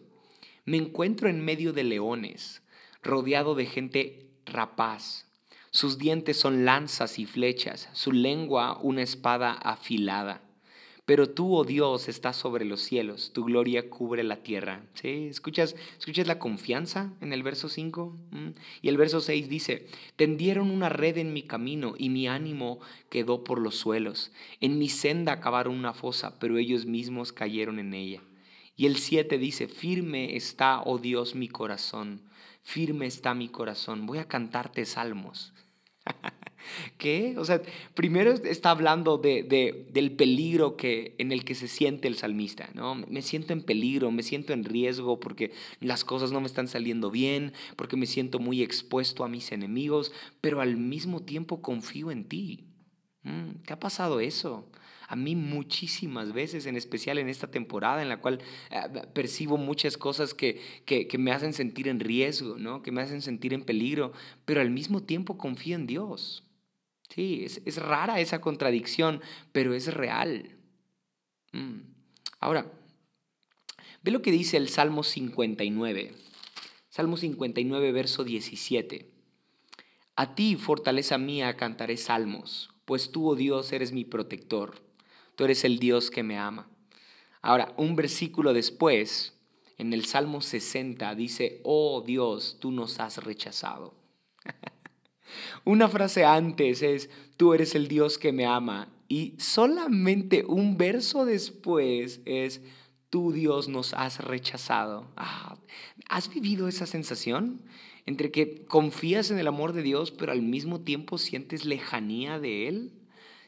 me 0.66 0.76
encuentro 0.76 1.28
en 1.28 1.44
medio 1.44 1.72
de 1.72 1.84
leones, 1.84 2.62
rodeado 3.02 3.54
de 3.54 3.66
gente 3.66 4.30
rapaz. 4.46 5.26
Sus 5.70 5.98
dientes 5.98 6.38
son 6.38 6.64
lanzas 6.64 7.18
y 7.18 7.26
flechas, 7.26 7.88
su 7.92 8.12
lengua 8.12 8.78
una 8.80 9.02
espada 9.02 9.52
afilada. 9.52 10.42
Pero 11.06 11.28
tú, 11.28 11.54
oh 11.54 11.64
Dios, 11.64 12.08
estás 12.08 12.36
sobre 12.36 12.64
los 12.64 12.80
cielos, 12.80 13.32
tu 13.34 13.44
gloria 13.44 13.90
cubre 13.90 14.22
la 14.22 14.42
tierra. 14.42 14.86
¿Sí? 14.94 15.26
¿Escuchas, 15.28 15.76
¿Escuchas 15.98 16.26
la 16.26 16.38
confianza 16.38 17.12
en 17.20 17.34
el 17.34 17.42
verso 17.42 17.68
5? 17.68 18.16
¿Mm? 18.30 18.48
Y 18.80 18.88
el 18.88 18.96
verso 18.96 19.20
6 19.20 19.48
dice, 19.50 19.86
tendieron 20.16 20.70
una 20.70 20.88
red 20.88 21.18
en 21.18 21.34
mi 21.34 21.42
camino 21.42 21.94
y 21.98 22.08
mi 22.08 22.26
ánimo 22.26 22.80
quedó 23.10 23.44
por 23.44 23.60
los 23.60 23.76
suelos. 23.76 24.32
En 24.60 24.78
mi 24.78 24.88
senda 24.88 25.40
cavaron 25.40 25.76
una 25.76 25.92
fosa, 25.92 26.38
pero 26.38 26.56
ellos 26.56 26.86
mismos 26.86 27.32
cayeron 27.32 27.78
en 27.78 27.92
ella. 27.92 28.22
Y 28.74 28.86
el 28.86 28.96
7 28.96 29.36
dice, 29.36 29.68
firme 29.68 30.36
está, 30.36 30.80
oh 30.82 30.96
Dios, 30.98 31.34
mi 31.34 31.48
corazón, 31.48 32.22
firme 32.62 33.06
está 33.06 33.34
mi 33.34 33.48
corazón. 33.48 34.06
Voy 34.06 34.18
a 34.18 34.26
cantarte 34.26 34.86
salmos. 34.86 35.52
¿Qué? 36.98 37.34
O 37.38 37.44
sea, 37.44 37.60
primero 37.94 38.32
está 38.32 38.70
hablando 38.70 39.18
de, 39.18 39.86
del 39.90 40.12
peligro 40.12 40.76
que, 40.76 41.14
en 41.18 41.32
el 41.32 41.44
que 41.44 41.54
se 41.54 41.68
siente 41.68 42.08
el 42.08 42.16
salmista, 42.16 42.68
¿no? 42.74 42.94
Me 42.94 43.22
siento 43.22 43.52
en 43.52 43.62
peligro, 43.62 44.10
me 44.10 44.22
siento 44.22 44.52
en 44.52 44.64
riesgo 44.64 45.20
porque 45.20 45.52
las 45.80 46.04
cosas 46.04 46.32
no 46.32 46.40
me 46.40 46.46
están 46.46 46.68
saliendo 46.68 47.10
bien, 47.10 47.52
porque 47.76 47.96
me 47.96 48.06
siento 48.06 48.38
muy 48.38 48.62
expuesto 48.62 49.24
a 49.24 49.28
mis 49.28 49.52
enemigos, 49.52 50.12
pero 50.40 50.60
al 50.60 50.76
mismo 50.76 51.22
tiempo 51.22 51.62
confío 51.62 52.10
en 52.10 52.24
ti. 52.24 52.64
Mm, 53.22 53.62
¿Te 53.64 53.72
ha 53.72 53.80
pasado 53.80 54.20
eso? 54.20 54.68
A 55.08 55.16
mí 55.16 55.36
muchísimas 55.36 56.32
veces, 56.32 56.66
en 56.66 56.76
especial 56.76 57.18
en 57.18 57.28
esta 57.28 57.50
temporada 57.50 58.02
en 58.02 58.08
la 58.08 58.20
cual 58.20 58.40
eh, 58.70 58.80
percibo 59.12 59.56
muchas 59.56 59.96
cosas 59.96 60.34
que, 60.34 60.60
que, 60.86 61.06
que, 61.06 61.18
me 61.18 61.30
hacen 61.32 61.52
sentir 61.52 61.88
en 61.88 62.00
riesgo, 62.00 62.56
¿no? 62.58 62.82
que 62.82 62.92
me 62.92 63.02
hacen 63.02 63.20
sentir 63.20 63.52
en 63.52 63.64
peligro, 63.64 64.12
pero 64.44 64.60
al 64.60 64.70
mismo 64.70 65.02
tiempo 65.02 65.36
confío 65.36 65.76
en 65.76 65.86
Dios. 65.86 66.44
Sí, 67.14 67.44
es, 67.44 67.76
rara 67.76 68.18
esa 68.18 68.40
contradicción, 68.40 69.22
pero 69.52 69.72
es 69.72 69.94
real. 69.94 70.56
Mm. 71.52 71.82
Ahora, 72.40 72.72
ve 74.02 74.10
lo 74.10 74.20
que 74.20 74.32
dice 74.32 74.56
el 74.56 74.68
Salmo 74.68 75.04
59. 75.04 76.12
Salmo 76.88 77.16
59, 77.16 77.92
verso 77.92 78.24
17. 78.24 79.08
A 80.16 80.34
ti, 80.34 80.56
fortaleza 80.56 81.16
mía, 81.16 81.56
cantaré 81.56 81.96
salmos, 81.98 82.70
pues 82.84 83.12
tú, 83.12 83.28
oh 83.28 83.36
Dios, 83.36 83.72
eres 83.72 83.92
mi 83.92 84.04
protector. 84.04 84.82
Tú 85.36 85.44
eres 85.44 85.64
el 85.64 85.78
Dios 85.78 86.10
que 86.10 86.24
me 86.24 86.36
ama. 86.36 86.68
Ahora, 87.42 87.74
un 87.76 87.94
versículo 87.94 88.52
después, 88.52 89.38
en 89.78 89.92
el 89.92 90.04
Salmo 90.04 90.40
60, 90.40 91.14
dice, 91.14 91.60
oh 91.62 92.02
Dios, 92.04 92.58
tú 92.60 92.72
nos 92.72 92.98
has 92.98 93.18
rechazado. 93.22 94.03
Una 95.64 95.88
frase 95.88 96.24
antes 96.24 96.82
es, 96.82 97.10
tú 97.36 97.54
eres 97.54 97.74
el 97.74 97.88
Dios 97.88 98.18
que 98.18 98.32
me 98.32 98.46
ama. 98.46 98.88
Y 99.08 99.34
solamente 99.38 100.44
un 100.46 100.76
verso 100.76 101.24
después 101.24 102.20
es, 102.24 102.62
tú 103.10 103.32
Dios 103.32 103.68
nos 103.68 103.94
has 103.94 104.18
rechazado. 104.24 105.06
Ah, 105.16 105.56
¿Has 106.08 106.32
vivido 106.32 106.68
esa 106.68 106.86
sensación? 106.86 107.62
Entre 108.06 108.30
que 108.30 108.64
confías 108.66 109.30
en 109.30 109.38
el 109.38 109.46
amor 109.46 109.72
de 109.72 109.82
Dios, 109.82 110.10
pero 110.10 110.32
al 110.32 110.42
mismo 110.42 110.80
tiempo 110.80 111.16
sientes 111.18 111.64
lejanía 111.64 112.38
de 112.38 112.68
Él. 112.68 112.92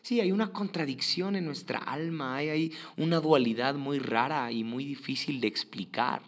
Sí, 0.03 0.21
hay 0.21 0.31
una 0.31 0.53
contradicción 0.53 1.35
en 1.35 1.47
nuestra 1.47 1.79
alma, 1.79 2.37
hay, 2.37 2.49
hay 2.49 2.73
una 2.97 3.19
dualidad 3.19 3.75
muy 3.75 3.99
rara 3.99 4.53
y 4.53 4.63
muy 4.63 4.85
difícil 4.85 5.41
de 5.41 5.49
explicar, 5.49 6.23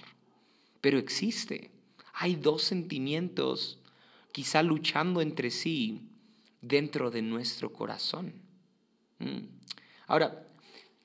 pero 0.81 0.99
existe. 0.99 1.71
Hay 2.13 2.35
dos 2.35 2.65
sentimientos 2.65 3.78
quizá 4.39 4.63
luchando 4.63 5.21
entre 5.21 5.51
sí 5.51 6.01
dentro 6.61 7.11
de 7.11 7.23
nuestro 7.23 7.73
corazón. 7.73 8.35
Mm. 9.19 9.49
Ahora, 10.07 10.47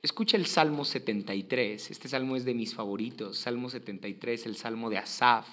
escucha 0.03 0.37
el 0.37 0.45
Salmo 0.45 0.85
73, 0.85 1.89
este 1.89 2.07
salmo 2.07 2.35
es 2.35 2.45
de 2.45 2.53
mis 2.53 2.75
favoritos, 2.75 3.39
Salmo 3.39 3.71
73, 3.71 4.45
el 4.45 4.55
Salmo 4.55 4.91
de 4.91 4.99
Asaf. 4.99 5.47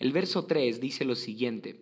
El 0.00 0.10
verso 0.10 0.46
3 0.46 0.80
dice 0.80 1.04
lo 1.04 1.14
siguiente, 1.14 1.80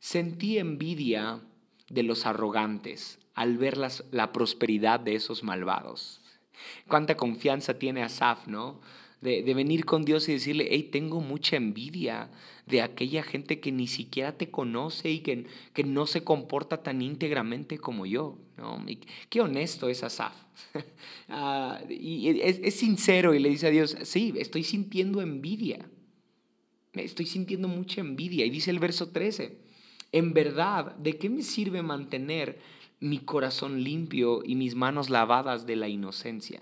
sentí 0.00 0.58
envidia 0.58 1.40
de 1.88 2.02
los 2.02 2.26
arrogantes 2.26 3.20
al 3.34 3.58
ver 3.58 3.78
la 3.78 4.32
prosperidad 4.32 4.98
de 4.98 5.14
esos 5.14 5.44
malvados. 5.44 6.22
Cuánta 6.88 7.16
confianza 7.16 7.78
tiene 7.78 8.02
Asaf, 8.02 8.48
¿no? 8.48 8.80
De, 9.26 9.54
venir 9.54 9.84
con 9.84 10.04
Dios 10.04 10.28
y 10.28 10.34
decirle, 10.34 10.68
hey, 10.70 10.88
tengo 10.92 11.20
mucha 11.20 11.56
envidia 11.56 12.30
de 12.66 12.80
aquella 12.80 13.24
gente 13.24 13.58
que 13.58 13.72
ni 13.72 13.88
siquiera 13.88 14.38
te 14.38 14.52
conoce 14.52 15.10
y 15.10 15.18
que, 15.18 15.46
que 15.72 15.82
no 15.82 16.06
se 16.06 16.22
comporta 16.22 16.84
tan 16.84 17.02
íntegramente 17.02 17.78
como 17.78 18.06
yo. 18.06 18.38
¿no? 18.56 18.80
qué 19.28 19.40
honesto 19.40 19.88
es 19.88 20.02
Asaf. 20.02 20.34
Ah, 21.28 21.80
y 21.90 22.40
es, 22.40 22.60
es 22.62 22.76
sincero 22.76 23.34
y 23.34 23.40
le 23.40 23.48
dice 23.48 23.66
a 23.66 23.70
Dios, 23.70 23.96
sí, 24.04 24.32
estoy 24.36 24.62
sintiendo 24.62 25.20
envidia. 25.20 25.90
Estoy 26.92 27.26
sintiendo 27.26 27.66
mucha 27.66 28.00
envidia. 28.00 28.46
Y 28.46 28.50
dice 28.50 28.70
el 28.70 28.78
verso 28.78 29.08
13, 29.08 29.58
en 30.12 30.32
verdad, 30.32 30.94
¿de 30.96 31.18
qué 31.18 31.28
me 31.28 31.42
sirve 31.42 31.82
mantener 31.82 32.60
mi 33.00 33.18
corazón 33.18 33.82
limpio 33.82 34.42
y 34.44 34.54
mis 34.54 34.76
manos 34.76 35.10
lavadas 35.10 35.66
de 35.66 35.74
la 35.74 35.88
inocencia? 35.88 36.60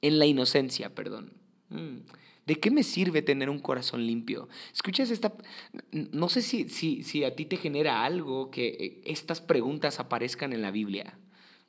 En 0.00 0.18
la 0.18 0.24
inocencia, 0.24 0.94
perdón. 0.94 1.41
Mm. 1.72 1.98
¿De 2.46 2.56
qué 2.56 2.70
me 2.70 2.82
sirve 2.82 3.22
tener 3.22 3.48
un 3.48 3.60
corazón 3.60 4.06
limpio? 4.06 4.48
Escuchas 4.72 5.10
esta... 5.10 5.32
No 5.92 6.28
sé 6.28 6.42
si, 6.42 6.68
si, 6.68 7.02
si 7.04 7.24
a 7.24 7.36
ti 7.36 7.44
te 7.44 7.56
genera 7.56 8.04
algo 8.04 8.50
que 8.50 8.68
eh, 8.68 9.00
estas 9.04 9.40
preguntas 9.40 10.00
aparezcan 10.00 10.52
en 10.52 10.62
la 10.62 10.72
Biblia. 10.72 11.18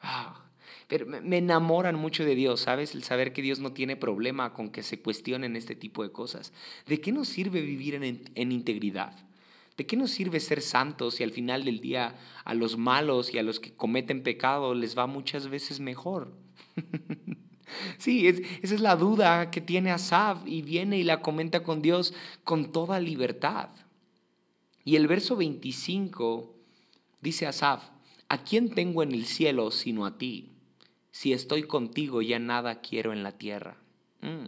Ah, 0.02 0.46
pero 0.88 1.06
me 1.06 1.38
enamoran 1.38 1.96
mucho 1.96 2.26
de 2.26 2.36
Dios, 2.36 2.62
¿sabes? 2.62 2.96
El 2.96 3.04
saber 3.04 3.34
que 3.34 3.42
Dios 3.42 3.60
no 3.60 3.74
tiene 3.74 3.96
problema 3.96 4.54
con 4.54 4.70
que 4.72 4.84
se 4.84 5.00
cuestionen 5.00 5.56
este 5.56 5.76
tipo 5.76 6.04
de 6.04 6.12
cosas. 6.12 6.54
¿De 6.88 7.00
qué 7.00 7.12
nos 7.12 7.30
sirve 7.30 7.62
vivir 7.62 7.96
en, 7.96 8.30
en 8.34 8.52
integridad? 8.52 9.16
¿De 9.78 9.86
qué 9.86 9.96
nos 9.96 10.12
sirve 10.12 10.40
ser 10.40 10.62
santos 10.62 11.16
si 11.16 11.24
al 11.24 11.32
final 11.32 11.66
del 11.66 11.82
día 11.82 12.16
a 12.46 12.54
los 12.54 12.78
malos 12.78 13.34
y 13.34 13.38
a 13.38 13.44
los 13.44 13.60
que 13.60 13.74
cometen 13.74 14.24
pecado 14.24 14.74
les 14.74 14.98
va 14.98 15.08
muchas 15.08 15.48
veces 15.48 15.80
mejor? 15.80 16.34
Sí, 17.98 18.28
esa 18.28 18.76
es 18.76 18.82
la 18.82 18.96
duda 18.96 19.52
que 19.52 19.62
tiene 19.62 19.92
Asaf 19.92 20.46
y 20.46 20.62
viene 20.62 20.98
y 20.98 21.04
la 21.04 21.22
comenta 21.22 21.64
con 21.64 21.82
Dios 21.82 22.14
con 22.44 22.72
toda 22.72 23.00
libertad. 23.00 23.70
Y 24.86 24.96
el 24.96 25.08
verso 25.08 25.36
25 25.36 26.54
dice 27.22 27.48
Asaf, 27.48 27.84
¿a 28.30 28.44
quién 28.44 28.70
tengo 28.70 29.04
en 29.04 29.14
el 29.14 29.26
cielo 29.26 29.72
sino 29.72 30.06
a 30.06 30.18
ti? 30.18 30.52
Si 31.12 31.34
estoy 31.34 31.64
contigo 31.64 32.22
ya 32.22 32.40
nada 32.40 32.82
quiero 32.82 33.14
en 33.14 33.24
la 33.24 33.34
tierra. 33.34 33.78
Mm. 34.22 34.48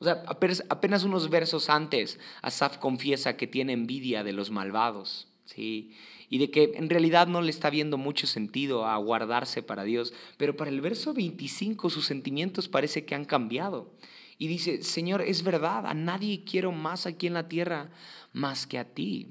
O 0.00 0.04
sea, 0.04 0.22
apenas 0.26 1.02
unos 1.04 1.28
versos 1.28 1.68
antes, 1.70 2.20
Asaf 2.40 2.78
confiesa 2.78 3.36
que 3.36 3.46
tiene 3.46 3.72
envidia 3.72 4.22
de 4.22 4.32
los 4.32 4.50
malvados. 4.50 5.28
¿sí? 5.44 5.92
Y 6.30 6.38
de 6.38 6.50
que 6.50 6.72
en 6.74 6.90
realidad 6.90 7.26
no 7.26 7.40
le 7.40 7.50
está 7.50 7.70
viendo 7.70 7.96
mucho 7.96 8.26
sentido 8.26 8.86
a 8.86 8.96
guardarse 8.96 9.62
para 9.62 9.84
Dios. 9.84 10.12
Pero 10.36 10.56
para 10.56 10.70
el 10.70 10.80
verso 10.80 11.14
25 11.14 11.90
sus 11.90 12.06
sentimientos 12.06 12.68
parece 12.68 13.04
que 13.04 13.14
han 13.14 13.24
cambiado. 13.24 13.92
Y 14.38 14.46
dice, 14.46 14.82
Señor, 14.82 15.22
es 15.22 15.42
verdad, 15.42 15.86
a 15.86 15.94
nadie 15.94 16.44
quiero 16.44 16.70
más 16.70 17.06
aquí 17.06 17.26
en 17.26 17.34
la 17.34 17.48
tierra 17.48 17.90
más 18.32 18.66
que 18.66 18.78
a 18.78 18.84
ti. 18.84 19.28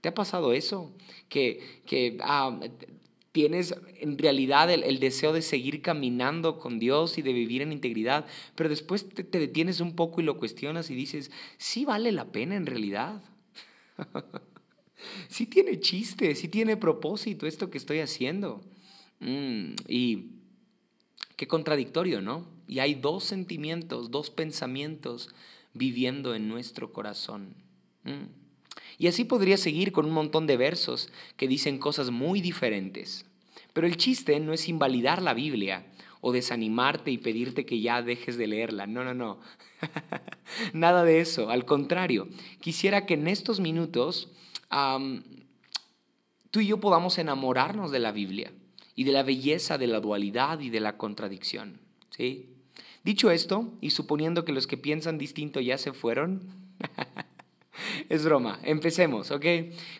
¿Te 0.00 0.10
ha 0.10 0.14
pasado 0.14 0.52
eso? 0.52 0.92
Que, 1.28 1.82
que 1.86 2.18
ah, 2.20 2.60
tienes 3.32 3.74
en 4.00 4.18
realidad 4.18 4.70
el, 4.70 4.98
deseo 4.98 5.32
de 5.32 5.42
seguir 5.42 5.80
caminando 5.80 6.58
con 6.58 6.78
Dios 6.78 7.18
y 7.18 7.22
de 7.22 7.32
vivir 7.32 7.62
en 7.62 7.72
integridad, 7.72 8.26
pero 8.54 8.68
después 8.68 9.08
te, 9.08 9.24
te 9.24 9.38
detienes 9.38 9.80
un 9.80 9.94
poco 9.94 10.20
y 10.20 10.24
lo 10.24 10.38
cuestionas 10.38 10.90
y 10.90 10.94
dices, 10.94 11.30
¿sí 11.56 11.84
vale 11.84 12.12
la 12.12 12.26
pena 12.26 12.56
en 12.56 12.66
realidad? 12.66 13.22
sí 15.28 15.46
tiene 15.46 15.80
chiste, 15.80 16.34
sí 16.34 16.48
tiene 16.48 16.76
propósito 16.76 17.46
esto 17.46 17.70
que 17.70 17.78
estoy 17.78 18.00
haciendo. 18.00 18.62
Mm, 19.20 19.74
y 19.88 20.30
qué 21.36 21.46
contradictorio, 21.46 22.20
¿no? 22.20 22.46
Y 22.68 22.80
hay 22.80 22.94
dos 22.94 23.24
sentimientos, 23.24 24.10
dos 24.10 24.30
pensamientos 24.30 25.28
viviendo 25.74 26.34
en 26.34 26.48
nuestro 26.48 26.92
corazón. 26.92 27.54
Mm. 28.04 28.26
Y 28.98 29.08
así 29.08 29.24
podría 29.24 29.56
seguir 29.56 29.92
con 29.92 30.06
un 30.06 30.12
montón 30.12 30.46
de 30.46 30.56
versos 30.56 31.10
que 31.36 31.48
dicen 31.48 31.78
cosas 31.78 32.10
muy 32.10 32.40
diferentes. 32.40 33.26
Pero 33.72 33.86
el 33.86 33.96
chiste 33.96 34.40
no 34.40 34.52
es 34.52 34.68
invalidar 34.68 35.20
la 35.20 35.34
Biblia 35.34 35.86
o 36.22 36.32
desanimarte 36.32 37.10
y 37.10 37.18
pedirte 37.18 37.66
que 37.66 37.80
ya 37.80 38.02
dejes 38.02 38.38
de 38.38 38.46
leerla. 38.46 38.86
No, 38.86 39.04
no, 39.04 39.12
no. 39.12 39.38
Nada 40.72 41.04
de 41.04 41.20
eso. 41.20 41.50
Al 41.50 41.64
contrario, 41.66 42.28
quisiera 42.60 43.04
que 43.04 43.14
en 43.14 43.28
estos 43.28 43.60
minutos 43.60 44.30
tú 46.50 46.60
y 46.60 46.66
yo 46.66 46.80
podamos 46.80 47.18
enamorarnos 47.18 47.90
de 47.90 47.98
la 47.98 48.12
Biblia 48.12 48.52
y 48.94 49.04
de 49.04 49.12
la 49.12 49.22
belleza 49.22 49.78
de 49.78 49.86
la 49.86 50.00
dualidad 50.00 50.60
y 50.60 50.70
de 50.70 50.80
la 50.80 50.96
contradicción. 50.96 51.80
¿sí? 52.10 52.56
Dicho 53.04 53.30
esto, 53.30 53.72
y 53.80 53.90
suponiendo 53.90 54.44
que 54.44 54.52
los 54.52 54.66
que 54.66 54.76
piensan 54.76 55.18
distinto 55.18 55.60
ya 55.60 55.78
se 55.78 55.92
fueron, 55.92 56.42
es 58.08 58.24
broma, 58.24 58.58
empecemos, 58.64 59.30
¿ok? 59.30 59.46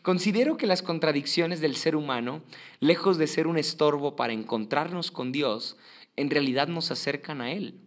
Considero 0.02 0.56
que 0.56 0.66
las 0.66 0.82
contradicciones 0.82 1.60
del 1.60 1.76
ser 1.76 1.94
humano, 1.94 2.42
lejos 2.80 3.18
de 3.18 3.26
ser 3.28 3.46
un 3.46 3.58
estorbo 3.58 4.16
para 4.16 4.32
encontrarnos 4.32 5.10
con 5.10 5.30
Dios, 5.30 5.76
en 6.16 6.30
realidad 6.30 6.68
nos 6.68 6.90
acercan 6.90 7.40
a 7.40 7.52
Él. 7.52 7.78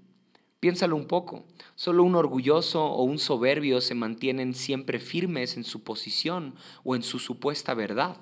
Piénsalo 0.59 0.95
un 0.97 1.07
poco, 1.07 1.45
solo 1.75 2.03
un 2.03 2.15
orgulloso 2.15 2.83
o 2.85 3.03
un 3.03 3.17
soberbio 3.17 3.79
se 3.79 3.95
mantienen 3.95 4.53
siempre 4.53 4.99
firmes 4.99 5.55
en 5.55 5.63
su 5.63 5.83
posición 5.83 6.55
o 6.83 6.95
en 6.95 7.03
su 7.03 7.19
supuesta 7.19 7.73
verdad. 7.73 8.17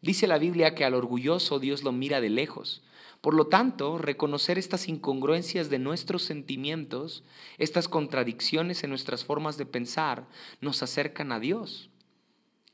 Dice 0.00 0.26
la 0.26 0.38
Biblia 0.38 0.74
que 0.74 0.84
al 0.84 0.94
orgulloso 0.94 1.58
Dios 1.60 1.84
lo 1.84 1.92
mira 1.92 2.20
de 2.20 2.30
lejos. 2.30 2.82
Por 3.20 3.34
lo 3.34 3.46
tanto, 3.46 3.98
reconocer 3.98 4.58
estas 4.58 4.88
incongruencias 4.88 5.70
de 5.70 5.78
nuestros 5.78 6.22
sentimientos, 6.22 7.24
estas 7.58 7.88
contradicciones 7.88 8.84
en 8.84 8.90
nuestras 8.90 9.24
formas 9.24 9.56
de 9.56 9.66
pensar, 9.66 10.28
nos 10.60 10.82
acercan 10.82 11.32
a 11.32 11.40
Dios. 11.40 11.90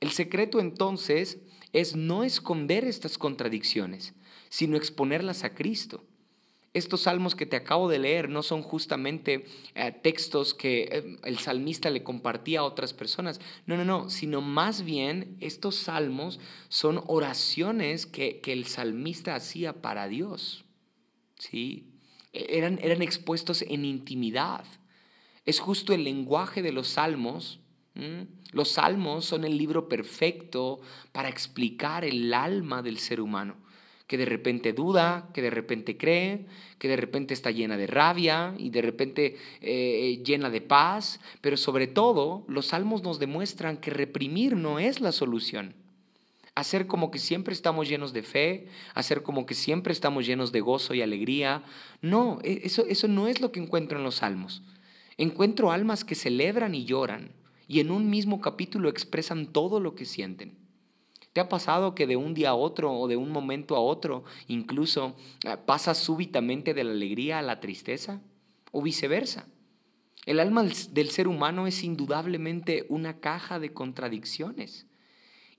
El 0.00 0.10
secreto 0.10 0.60
entonces 0.60 1.38
es 1.72 1.94
no 1.94 2.24
esconder 2.24 2.84
estas 2.84 3.18
contradicciones, 3.18 4.14
sino 4.48 4.76
exponerlas 4.76 5.44
a 5.44 5.54
Cristo. 5.54 6.04
Estos 6.74 7.02
salmos 7.02 7.34
que 7.34 7.44
te 7.44 7.56
acabo 7.56 7.88
de 7.90 7.98
leer 7.98 8.30
no 8.30 8.42
son 8.42 8.62
justamente 8.62 9.44
eh, 9.74 9.92
textos 9.92 10.54
que 10.54 10.88
eh, 10.90 11.18
el 11.24 11.38
salmista 11.38 11.90
le 11.90 12.02
compartía 12.02 12.60
a 12.60 12.64
otras 12.64 12.94
personas. 12.94 13.40
No, 13.66 13.76
no, 13.76 13.84
no, 13.84 14.08
sino 14.08 14.40
más 14.40 14.82
bien 14.82 15.36
estos 15.40 15.76
salmos 15.76 16.40
son 16.68 17.02
oraciones 17.06 18.06
que, 18.06 18.40
el 18.46 18.66
salmista 18.66 19.34
hacía 19.34 19.82
para 19.82 20.08
Dios. 20.08 20.64
¿Sí? 21.38 21.90
E, 22.32 22.56
eran, 22.56 22.78
eran 22.82 23.02
expuestos 23.02 23.60
en 23.62 23.84
intimidad. 23.84 24.64
Es 25.44 25.60
justo 25.60 25.92
el 25.92 26.04
lenguaje 26.04 26.62
de 26.62 26.72
los 26.72 26.88
salmos. 26.88 27.58
Los 28.52 28.70
salmos 28.70 29.26
son 29.26 29.44
el 29.44 29.58
libro 29.58 29.86
perfecto 29.86 30.80
para 31.12 31.28
explicar 31.28 32.06
el 32.06 32.32
alma 32.32 32.80
del 32.80 32.98
ser 32.98 33.20
humano 33.20 33.62
que 34.06 34.18
de 34.18 34.24
repente 34.24 34.72
duda, 34.72 35.28
que 35.32 35.42
de 35.42 35.50
repente 35.50 35.96
cree, 35.96 36.46
que 36.78 36.88
de 36.88 36.96
repente 36.96 37.34
está 37.34 37.50
llena 37.50 37.76
de 37.76 37.86
rabia 37.86 38.54
y 38.58 38.70
de 38.70 38.82
repente 38.82 39.36
eh, 39.60 40.20
llena 40.24 40.50
de 40.50 40.60
paz, 40.60 41.20
pero 41.40 41.56
sobre 41.56 41.86
todo 41.86 42.44
los 42.48 42.66
salmos 42.66 43.02
nos 43.02 43.18
demuestran 43.18 43.76
que 43.76 43.90
reprimir 43.90 44.56
no 44.56 44.78
es 44.78 45.00
la 45.00 45.12
solución. 45.12 45.74
Hacer 46.54 46.86
como 46.86 47.10
que 47.10 47.18
siempre 47.18 47.54
estamos 47.54 47.88
llenos 47.88 48.12
de 48.12 48.22
fe, 48.22 48.66
hacer 48.94 49.22
como 49.22 49.46
que 49.46 49.54
siempre 49.54 49.92
estamos 49.92 50.26
llenos 50.26 50.52
de 50.52 50.60
gozo 50.60 50.92
y 50.92 51.00
alegría. 51.00 51.62
No, 52.02 52.40
e, 52.42 52.60
eso, 52.64 52.84
eso 52.88 53.08
no 53.08 53.26
es 53.26 53.40
lo 53.40 53.52
que 53.52 53.60
encuentro 53.60 53.96
en 53.96 54.04
los 54.04 54.16
salmos. 54.16 54.62
Encuentro 55.16 55.72
almas 55.72 56.04
que 56.04 56.14
celebran 56.14 56.74
y 56.74 56.84
lloran 56.84 57.32
y 57.68 57.80
en 57.80 57.90
un 57.90 58.10
mismo 58.10 58.40
capítulo 58.40 58.90
expresan 58.90 59.46
todo 59.46 59.80
lo 59.80 59.94
que 59.94 60.04
sienten. 60.04 60.61
¿Te 61.32 61.40
ha 61.40 61.48
pasado 61.48 61.94
que 61.94 62.06
de 62.06 62.16
un 62.16 62.34
día 62.34 62.50
a 62.50 62.54
otro 62.54 62.92
o 62.92 63.08
de 63.08 63.16
un 63.16 63.30
momento 63.30 63.74
a 63.76 63.80
otro 63.80 64.24
incluso 64.48 65.16
eh, 65.44 65.56
pasas 65.64 65.98
súbitamente 65.98 66.74
de 66.74 66.84
la 66.84 66.92
alegría 66.92 67.38
a 67.38 67.42
la 67.42 67.60
tristeza? 67.60 68.20
O 68.70 68.82
viceversa. 68.82 69.46
El 70.24 70.40
alma 70.40 70.62
del 70.62 71.10
ser 71.10 71.26
humano 71.28 71.66
es 71.66 71.82
indudablemente 71.82 72.86
una 72.88 73.18
caja 73.18 73.58
de 73.58 73.72
contradicciones. 73.72 74.86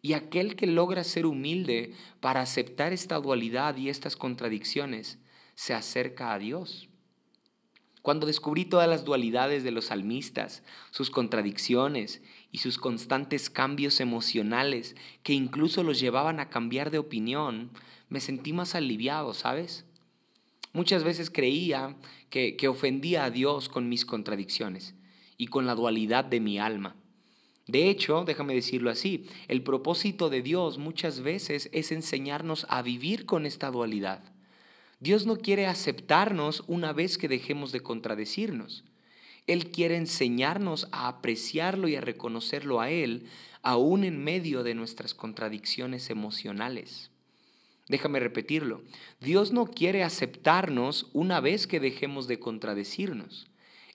Y 0.01 0.13
aquel 0.13 0.55
que 0.55 0.67
logra 0.67 1.03
ser 1.03 1.25
humilde 1.25 1.93
para 2.19 2.41
aceptar 2.41 2.93
esta 2.93 3.17
dualidad 3.17 3.75
y 3.77 3.89
estas 3.89 4.15
contradicciones, 4.15 5.19
se 5.55 5.73
acerca 5.73 6.33
a 6.33 6.39
Dios. 6.39 6.89
Cuando 8.01 8.27
descubrí 8.27 8.65
todas 8.65 8.89
las 8.89 9.05
dualidades 9.05 9.63
de 9.63 9.71
los 9.71 9.85
salmistas, 9.85 10.63
sus 10.91 11.09
contradicciones 11.09 12.21
y 12.53 12.59
sus 12.59 12.77
constantes 12.77 13.49
cambios 13.49 13.99
emocionales 13.99 14.95
que 15.23 15.33
incluso 15.33 15.83
los 15.83 15.99
llevaban 15.99 16.39
a 16.39 16.47
cambiar 16.49 16.89
de 16.89 16.99
opinión, 16.99 17.71
me 18.07 18.21
sentí 18.21 18.53
más 18.53 18.75
aliviado, 18.75 19.33
¿sabes? 19.33 19.83
Muchas 20.71 21.03
veces 21.03 21.29
creía 21.29 21.97
que, 22.29 22.55
que 22.55 22.69
ofendía 22.69 23.25
a 23.25 23.29
Dios 23.29 23.67
con 23.67 23.89
mis 23.89 24.05
contradicciones 24.05 24.95
y 25.37 25.47
con 25.47 25.65
la 25.65 25.75
dualidad 25.75 26.23
de 26.23 26.39
mi 26.39 26.57
alma. 26.59 26.95
De 27.67 27.89
hecho, 27.89 28.23
déjame 28.25 28.53
decirlo 28.53 28.89
así, 28.89 29.27
el 29.49 29.63
propósito 29.63 30.29
de 30.29 30.41
Dios 30.41 30.77
muchas 30.77 31.19
veces 31.19 31.69
es 31.73 31.91
enseñarnos 31.91 32.65
a 32.69 32.81
vivir 32.81 33.25
con 33.25 33.45
esta 33.45 33.69
dualidad 33.69 34.33
Dios 35.03 35.25
no 35.25 35.35
quiere 35.35 35.65
aceptarnos 35.65 36.63
una 36.65 36.93
vez 36.93 37.17
que 37.17 37.27
dejemos 37.27 37.73
de 37.73 37.81
contradecirnos. 37.81 38.85
Él 39.47 39.71
quiere 39.71 39.97
enseñarnos 39.97 40.87
a 40.91 41.07
apreciarlo 41.07 41.87
y 41.87 41.95
a 41.95 42.01
reconocerlo 42.01 42.79
a 42.79 42.89
Él, 42.89 43.27
aún 43.61 44.03
en 44.03 44.23
medio 44.23 44.63
de 44.63 44.75
nuestras 44.75 45.13
contradicciones 45.13 46.09
emocionales. 46.09 47.11
Déjame 47.87 48.19
repetirlo. 48.19 48.81
Dios 49.19 49.51
no 49.51 49.65
quiere 49.65 50.03
aceptarnos 50.03 51.09
una 51.13 51.39
vez 51.41 51.67
que 51.67 51.79
dejemos 51.79 52.27
de 52.27 52.39
contradecirnos. 52.39 53.47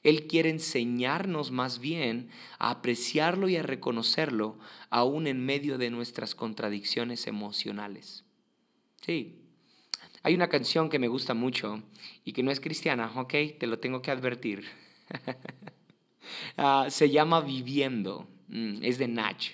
Él 0.02 0.26
quiere 0.26 0.50
enseñarnos 0.50 1.50
más 1.50 1.80
bien 1.80 2.28
a 2.58 2.70
apreciarlo 2.70 3.48
y 3.48 3.56
a 3.56 3.62
reconocerlo 3.62 4.58
aún 4.90 5.26
en 5.26 5.44
medio 5.44 5.78
de 5.78 5.90
nuestras 5.90 6.34
contradicciones 6.34 7.26
emocionales. 7.26 8.24
Sí, 9.00 9.38
hay 10.22 10.34
una 10.34 10.48
canción 10.48 10.88
que 10.88 10.98
me 10.98 11.08
gusta 11.08 11.34
mucho 11.34 11.82
y 12.24 12.32
que 12.32 12.42
no 12.42 12.50
es 12.50 12.60
cristiana, 12.60 13.10
ok, 13.16 13.34
te 13.58 13.66
lo 13.66 13.78
tengo 13.78 14.02
que 14.02 14.10
advertir. 14.10 14.64
Ah, 16.58 16.88
se 16.90 17.08
llama 17.08 17.40
Viviendo, 17.40 18.28
mm, 18.48 18.82
es 18.82 18.98
de 18.98 19.08
Natch. 19.08 19.52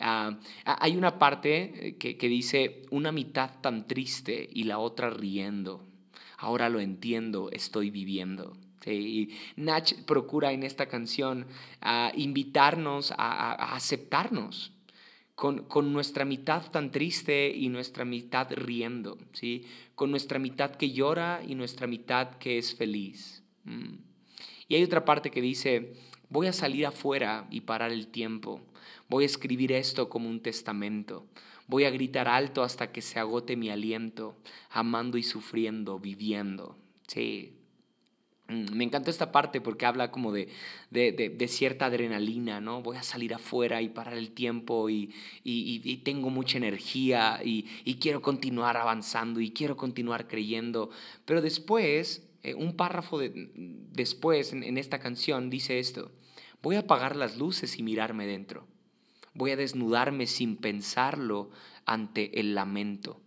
Ah, 0.00 0.36
hay 0.64 0.96
una 0.96 1.18
parte 1.18 1.88
eh, 1.88 1.96
que, 1.96 2.16
que 2.16 2.28
dice, 2.28 2.82
una 2.90 3.12
mitad 3.12 3.50
tan 3.60 3.86
triste 3.86 4.48
y 4.52 4.64
la 4.64 4.78
otra 4.78 5.10
riendo. 5.10 5.86
Ahora 6.38 6.68
lo 6.70 6.80
entiendo, 6.80 7.50
estoy 7.52 7.90
viviendo. 7.90 8.56
y 8.84 9.30
Natch 9.56 9.94
procura 10.06 10.52
en 10.52 10.64
esta 10.64 10.86
canción 10.86 11.46
ah, 11.82 12.10
invitarnos 12.16 13.12
a 13.16 13.74
aceptarnos, 13.74 14.72
con, 15.38 15.92
nuestra 15.92 16.24
mitad 16.24 16.68
tan 16.68 16.90
triste 16.90 17.48
y 17.48 17.68
nuestra 17.68 18.04
mitad 18.04 18.48
riendo, 18.50 19.18
¿sí? 19.32 19.64
con 19.94 20.10
nuestra 20.10 20.40
mitad 20.40 20.72
que 20.72 20.90
llora 20.90 21.42
y 21.46 21.54
nuestra 21.54 21.86
mitad 21.86 22.30
que 22.38 22.58
es 22.58 22.74
feliz. 22.74 23.44
Mm. 23.62 24.07
Y 24.68 24.74
hay 24.74 24.84
otra 24.84 25.04
parte 25.04 25.30
que 25.30 25.40
dice, 25.40 25.94
voy 26.28 26.46
a 26.46 26.52
salir 26.52 26.86
afuera 26.86 27.46
y 27.50 27.62
parar 27.62 27.90
el 27.90 28.08
tiempo, 28.08 28.60
voy 29.08 29.24
a 29.24 29.26
escribir 29.26 29.72
esto 29.72 30.08
como 30.08 30.28
un 30.28 30.40
testamento, 30.40 31.26
voy 31.66 31.84
a 31.84 31.90
gritar 31.90 32.28
alto 32.28 32.62
hasta 32.62 32.92
que 32.92 33.02
se 33.02 33.18
agote 33.18 33.56
mi 33.56 33.70
aliento, 33.70 34.36
amando 34.70 35.18
y 35.18 35.22
sufriendo, 35.22 35.98
viviendo. 35.98 36.76
Sí, 37.06 37.58
Mm, 38.48 38.74
me 38.74 38.84
encantó 38.84 39.10
esta 39.10 39.30
parte 39.30 39.60
porque 39.60 39.84
habla 39.84 40.10
como 40.10 40.32
de, 40.32 40.48
de, 40.90 41.48
cierta 41.48 41.86
adrenalina, 41.86 42.60
¿no? 42.62 42.82
Voy 42.82 42.96
a 42.96 43.02
salir 43.02 43.34
afuera 43.34 43.82
y 43.82 43.90
parar 43.90 44.14
el 44.14 44.30
tiempo 44.30 44.88
y, 44.88 45.12
y, 45.44 45.96
tengo 45.98 46.30
mucha 46.30 46.56
energía 46.56 47.40
y, 47.44 47.64
quiero 48.00 48.22
continuar 48.22 48.76
avanzando 48.78 49.40
y 49.40 49.50
quiero 49.50 49.76
continuar 49.76 50.28
creyendo. 50.28 50.90
Pero 51.26 51.42
después, 51.42 52.27
eh, 52.42 52.54
un 52.54 52.76
párrafo 52.76 53.18
después 53.20 54.52
en, 54.52 54.78
esta 54.78 54.98
canción 54.98 55.50
dice 55.50 55.78
esto, 55.78 56.12
voy 56.62 56.76
a 56.76 56.80
apagar 56.80 57.16
las 57.16 57.36
luces 57.36 57.78
y 57.78 57.82
mirarme 57.82 58.26
dentro. 58.26 58.66
Voy 59.34 59.52
a 59.52 59.56
desnudarme 59.56 60.26
sin 60.26 60.56
pensarlo 60.56 61.50
ante 61.84 62.40
el 62.40 62.54
lamento. 62.54 63.20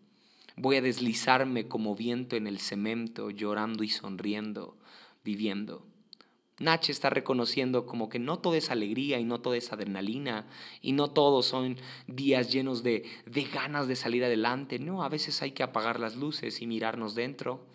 Voy 0.58 0.76
a 0.76 0.82
deslizarme 0.82 1.68
como 1.68 1.96
viento 1.96 2.36
en 2.36 2.48
el 2.48 2.60
cemento, 2.60 3.30
llorando 3.30 3.84
y 3.84 3.90
sonriendo 3.90 4.78
viviendo. 5.24 5.86
Nach 6.60 6.90
está 6.90 7.10
reconociendo 7.10 7.88
como 7.88 8.08
que 8.08 8.20
no 8.20 8.38
todo 8.40 8.54
es 8.54 8.70
alegría 8.70 9.20
y 9.20 9.24
no 9.24 9.42
todo 9.42 9.56
es 9.56 9.74
adrenalina 9.74 10.48
y 10.82 10.92
no 10.92 11.10
todos 11.10 11.48
son 11.48 11.78
días 12.06 12.52
llenos 12.52 12.84
de, 12.84 13.04
de 13.26 13.44
ganas 13.46 13.88
de 13.88 13.96
salir 13.96 14.24
adelante. 14.24 14.78
No, 14.78 15.04
a 15.04 15.10
veces 15.10 15.42
hay 15.42 15.52
que 15.52 15.64
apagar 15.64 16.00
las 16.00 16.16
luces 16.16 16.62
y 16.62 16.68
mirarnos 16.68 17.16
dentro. 17.16 17.66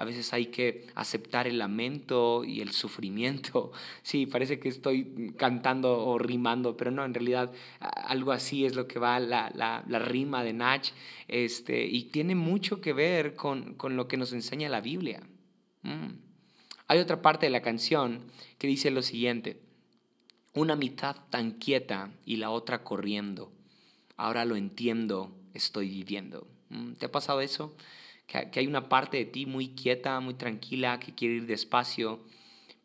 A 0.00 0.04
veces 0.06 0.32
hay 0.32 0.46
que 0.46 0.86
aceptar 0.94 1.46
el 1.46 1.58
lamento 1.58 2.42
y 2.42 2.62
el 2.62 2.72
sufrimiento. 2.72 3.70
Sí, 4.02 4.24
parece 4.24 4.58
que 4.58 4.70
estoy 4.70 5.34
cantando 5.36 6.06
o 6.06 6.18
rimando, 6.18 6.74
pero 6.74 6.90
no, 6.90 7.04
en 7.04 7.12
realidad 7.12 7.52
algo 7.80 8.32
así 8.32 8.64
es 8.64 8.74
lo 8.74 8.88
que 8.88 8.98
va 8.98 9.20
la, 9.20 9.52
la, 9.54 9.98
rima 9.98 10.42
de 10.42 10.54
Nach. 10.54 10.88
Este, 11.28 11.84
y 11.84 12.04
tiene 12.04 12.34
mucho 12.34 12.80
que 12.80 12.94
ver 12.94 13.34
con, 13.34 13.74
con 13.74 13.96
lo 13.96 14.08
que 14.08 14.16
nos 14.16 14.32
enseña 14.32 14.70
la 14.70 14.80
Biblia. 14.80 15.20
Mm. 15.82 16.14
Hay 16.88 16.98
otra 16.98 17.20
parte 17.20 17.44
de 17.44 17.50
la 17.50 17.60
canción 17.60 18.22
que 18.56 18.68
dice 18.68 18.90
lo 18.90 19.02
siguiente. 19.02 19.60
Una 20.54 20.76
mitad 20.76 21.14
tan 21.28 21.52
quieta 21.52 22.10
y 22.24 22.36
la 22.36 22.48
otra 22.48 22.84
corriendo. 22.84 23.52
Ahora 24.16 24.46
lo 24.46 24.56
entiendo, 24.56 25.30
estoy 25.52 25.90
viviendo. 25.90 26.46
Mm, 26.70 26.92
¿Te 26.94 27.04
ha 27.04 27.12
pasado 27.12 27.42
eso? 27.42 27.76
Que, 28.30 28.60
hay 28.60 28.66
una 28.68 28.88
parte 28.88 29.16
de 29.16 29.24
ti 29.24 29.44
muy 29.44 29.70
quieta, 29.70 30.20
muy 30.20 30.34
tranquila, 30.34 31.00
que 31.00 31.12
quiere 31.12 31.34
ir 31.36 31.46
despacio, 31.46 32.20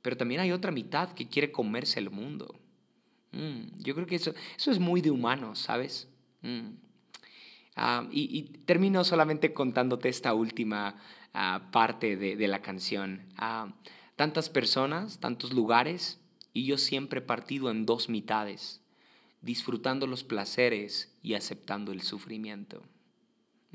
pero 0.01 0.17
también 0.17 0.41
hay 0.41 0.51
otra 0.51 0.71
mitad 0.71 1.13
que 1.13 1.27
quiere 1.27 1.51
comerse 1.51 1.99
el 1.99 2.09
mundo. 2.09 2.59
Mm, 3.31 3.83
yo 3.83 3.93
creo 3.93 4.07
que 4.07 4.15
eso, 4.15 4.33
eso 4.57 4.71
es 4.71 4.79
muy 4.79 5.01
de 5.01 5.11
humano, 5.11 5.55
¿sabes? 5.55 6.07
Mm. 6.41 6.69
Ah, 7.75 8.07
y, 8.11 8.43
termino 8.65 9.03
solamente 9.03 9.53
contándote 9.53 10.09
esta 10.09 10.33
última 10.33 10.95
ah, 11.33 11.69
parte 11.71 12.17
de, 12.17 12.35
de, 12.35 12.47
la 12.47 12.63
canción. 12.63 13.21
Ah, 13.37 13.75
tantas 14.15 14.49
personas, 14.49 15.19
tantos 15.19 15.53
lugares, 15.53 16.19
y 16.53 16.65
yo 16.65 16.79
siempre 16.79 17.21
partido 17.21 17.69
en 17.69 17.85
dos 17.85 18.09
mitades, 18.09 18.81
disfrutando 19.41 20.07
los 20.07 20.23
placeres 20.23 21.13
y 21.21 21.35
aceptando 21.35 21.91
el 21.91 22.01
sufrimiento. 22.01 22.81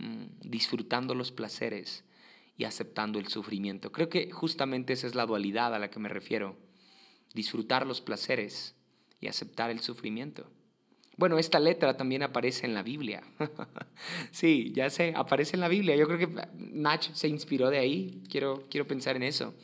Mm, 0.01 0.49
disfrutando 0.49 1.15
los 1.15 1.31
placeres 1.31 2.05
y 2.57 2.65
aceptando 2.65 3.19
el 3.19 3.29
sufrimiento. 3.29 3.93
Creo 3.93 4.09
que 4.09 4.31
justamente 4.31 4.93
esa 4.93 5.07
es 5.07 5.15
la 5.15 5.27
dualidad 5.27 5.75
a 5.75 5.79
la 5.79 5.91
que 5.91 6.01
me 6.01 6.09
refiero. 6.09 6.57
Disfrutar 7.35 7.87
los 7.87 8.01
placeres 8.01 8.75
y 9.21 9.29
aceptar 9.29 9.71
el 9.71 9.81
sufrimiento. 9.81 10.51
Bueno, 11.17 11.39
esta 11.39 11.61
letra 11.61 11.97
también 11.97 12.23
aparece 12.23 12.67
en 12.67 12.75
la 12.75 12.83
Biblia. 12.83 13.23
sí, 14.31 14.73
ya 14.75 14.89
sé, 14.89 15.13
aparece 15.15 15.57
en 15.57 15.61
la 15.61 15.69
Biblia. 15.69 15.95
Yo 15.97 16.07
creo 16.07 16.19
que 16.19 16.49
Nach 16.57 17.13
se 17.13 17.29
inspiró 17.29 17.69
de 17.69 17.79
ahí. 17.79 18.23
Quiero, 18.31 18.67
quiero 18.71 18.87
pensar 18.87 19.17
en 19.17 19.25
eso 19.25 19.55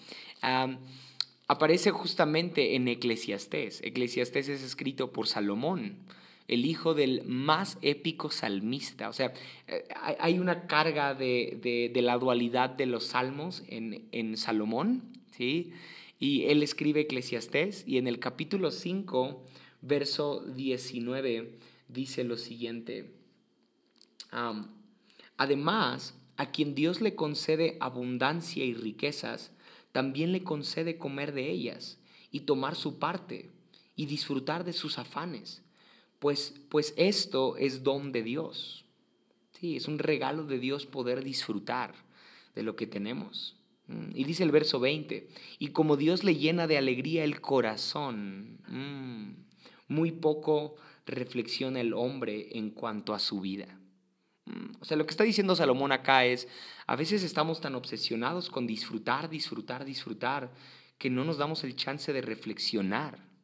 aparece 1.48 1.90
justamente 1.90 2.74
en 2.76 2.88
Eclesiastés. 2.88 3.80
Eclesiastés 3.82 4.48
es 4.48 4.62
escrito 4.62 5.12
por 5.12 5.26
Salomón, 5.26 5.98
el 6.48 6.64
hijo 6.64 6.94
del 6.94 7.22
más 7.24 7.78
épico 7.82 8.30
salmista. 8.30 9.08
O 9.08 9.12
sea, 9.12 9.32
eh, 9.66 9.86
hay 10.18 10.38
una 10.38 10.66
carga 10.66 11.14
de, 11.14 11.92
la 11.94 12.18
dualidad 12.18 12.70
de 12.70 12.86
los 12.86 13.06
salmos 13.06 13.62
en, 13.68 14.08
en, 14.12 14.36
Salomón, 14.36 15.12
¿sí? 15.32 15.72
Y 16.18 16.44
él 16.44 16.62
escribe 16.62 17.02
Eclesiastés 17.02 17.84
y 17.86 17.98
en 17.98 18.06
el 18.06 18.18
capítulo 18.18 18.70
5, 18.70 19.44
verso 19.82 20.40
19, 20.40 21.58
dice 21.88 22.24
lo 22.24 22.36
siguiente. 22.36 23.12
Además, 25.36 26.18
a 26.36 26.50
quien 26.50 26.74
Dios 26.74 27.00
le 27.00 27.14
concede 27.14 27.76
abundancia 27.80 28.64
y 28.64 28.74
riquezas, 28.74 29.52
también 29.92 30.32
le 30.32 30.44
concede 30.44 30.98
comer 30.98 31.32
de 31.32 31.50
ellas 31.50 31.98
y 32.30 32.40
tomar 32.40 32.76
su 32.76 32.98
parte 32.98 33.50
y 33.94 34.06
disfrutar 34.06 34.64
de 34.64 34.74
sus 34.74 34.98
afanes, 34.98 35.62
pues, 36.26 36.54
pues 36.70 36.92
esto 36.96 37.56
es 37.56 37.84
don 37.84 38.10
de 38.10 38.24
Dios. 38.24 38.84
Sí, 39.52 39.76
es 39.76 39.86
un 39.86 40.00
regalo 40.00 40.42
de 40.42 40.58
Dios 40.58 40.84
poder 40.84 41.22
disfrutar 41.22 41.94
de 42.56 42.64
lo 42.64 42.74
que 42.74 42.88
tenemos. 42.88 43.54
Mm, 43.86 44.08
y 44.12 44.24
dice 44.24 44.42
el 44.42 44.50
verso 44.50 44.80
20, 44.80 45.28
y 45.60 45.68
como 45.68 45.96
Dios 45.96 46.24
le 46.24 46.34
llena 46.34 46.66
de 46.66 46.78
alegría 46.78 47.22
el 47.22 47.40
corazón, 47.40 48.58
mm, 48.66 49.34
muy 49.86 50.10
poco 50.10 50.74
reflexiona 51.06 51.80
el 51.80 51.94
hombre 51.94 52.58
en 52.58 52.70
cuanto 52.70 53.14
a 53.14 53.20
su 53.20 53.40
vida. 53.40 53.78
Mm, 54.46 54.80
o 54.80 54.84
sea, 54.84 54.96
lo 54.96 55.06
que 55.06 55.12
está 55.12 55.22
diciendo 55.22 55.54
Salomón 55.54 55.92
acá 55.92 56.24
es, 56.24 56.48
a 56.88 56.96
veces 56.96 57.22
estamos 57.22 57.60
tan 57.60 57.76
obsesionados 57.76 58.50
con 58.50 58.66
disfrutar, 58.66 59.30
disfrutar, 59.30 59.84
disfrutar, 59.84 60.52
que 60.98 61.08
no 61.08 61.24
nos 61.24 61.38
damos 61.38 61.62
el 61.62 61.76
chance 61.76 62.12
de 62.12 62.20
reflexionar. 62.20 63.35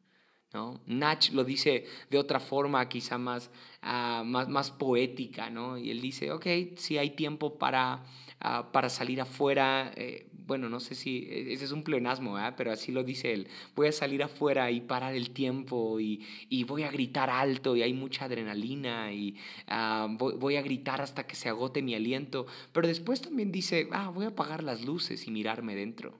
¿No? 0.53 0.81
Nach 0.85 1.31
lo 1.31 1.43
dice 1.43 1.85
de 2.09 2.17
otra 2.17 2.39
forma, 2.39 2.87
quizá 2.87 3.17
más, 3.17 3.49
ah, 3.81 4.23
más, 4.25 4.47
más, 4.47 4.71
poética, 4.71 5.49
¿no? 5.49 5.77
y 5.77 5.89
él 5.89 6.01
dice, 6.01 6.31
ok, 6.31 6.45
si 6.75 6.97
hay 6.97 7.11
tiempo 7.11 7.57
para, 7.57 8.03
ah, 8.39 8.71
para 8.71 8.89
salir 8.89 9.19
afuera, 9.21 9.91
eh, 9.95 10.29
bueno, 10.45 10.69
no 10.69 10.79
sé 10.79 10.95
si 10.95 11.27
e, 11.29 11.53
ese 11.53 11.65
es 11.65 11.71
un 11.71 11.83
pleonasmo, 11.83 12.37
pero 12.57 12.71
así 12.71 12.91
lo 12.91 13.03
dice 13.03 13.33
él. 13.33 13.47
Voy 13.75 13.87
a 13.87 13.91
salir 13.91 14.23
afuera 14.23 14.71
y 14.71 14.81
parar 14.81 15.15
el 15.15 15.31
tiempo 15.31 15.99
y, 15.99 16.25
y 16.49 16.63
voy 16.63 16.83
a 16.83 16.91
gritar 16.91 17.29
alto 17.29 17.75
y 17.75 17.81
hay 17.81 17.93
mucha 17.93 18.25
adrenalina 18.25 19.13
y 19.13 19.35
ah, 19.67 20.07
voy, 20.09 20.55
a 20.57 20.61
gritar 20.61 21.01
hasta 21.01 21.25
que 21.25 21.35
se 21.35 21.49
agote 21.49 21.81
mi 21.81 21.95
aliento. 21.95 22.45
Pero 22.71 22.87
después 22.87 23.21
también 23.21 23.51
dice, 23.51 23.87
ah, 23.91 24.09
voy 24.09 24.25
a 24.25 24.29
apagar 24.29 24.63
las 24.63 24.83
luces 24.85 25.27
y 25.27 25.31
mirarme 25.31 25.75
dentro. 25.75 26.19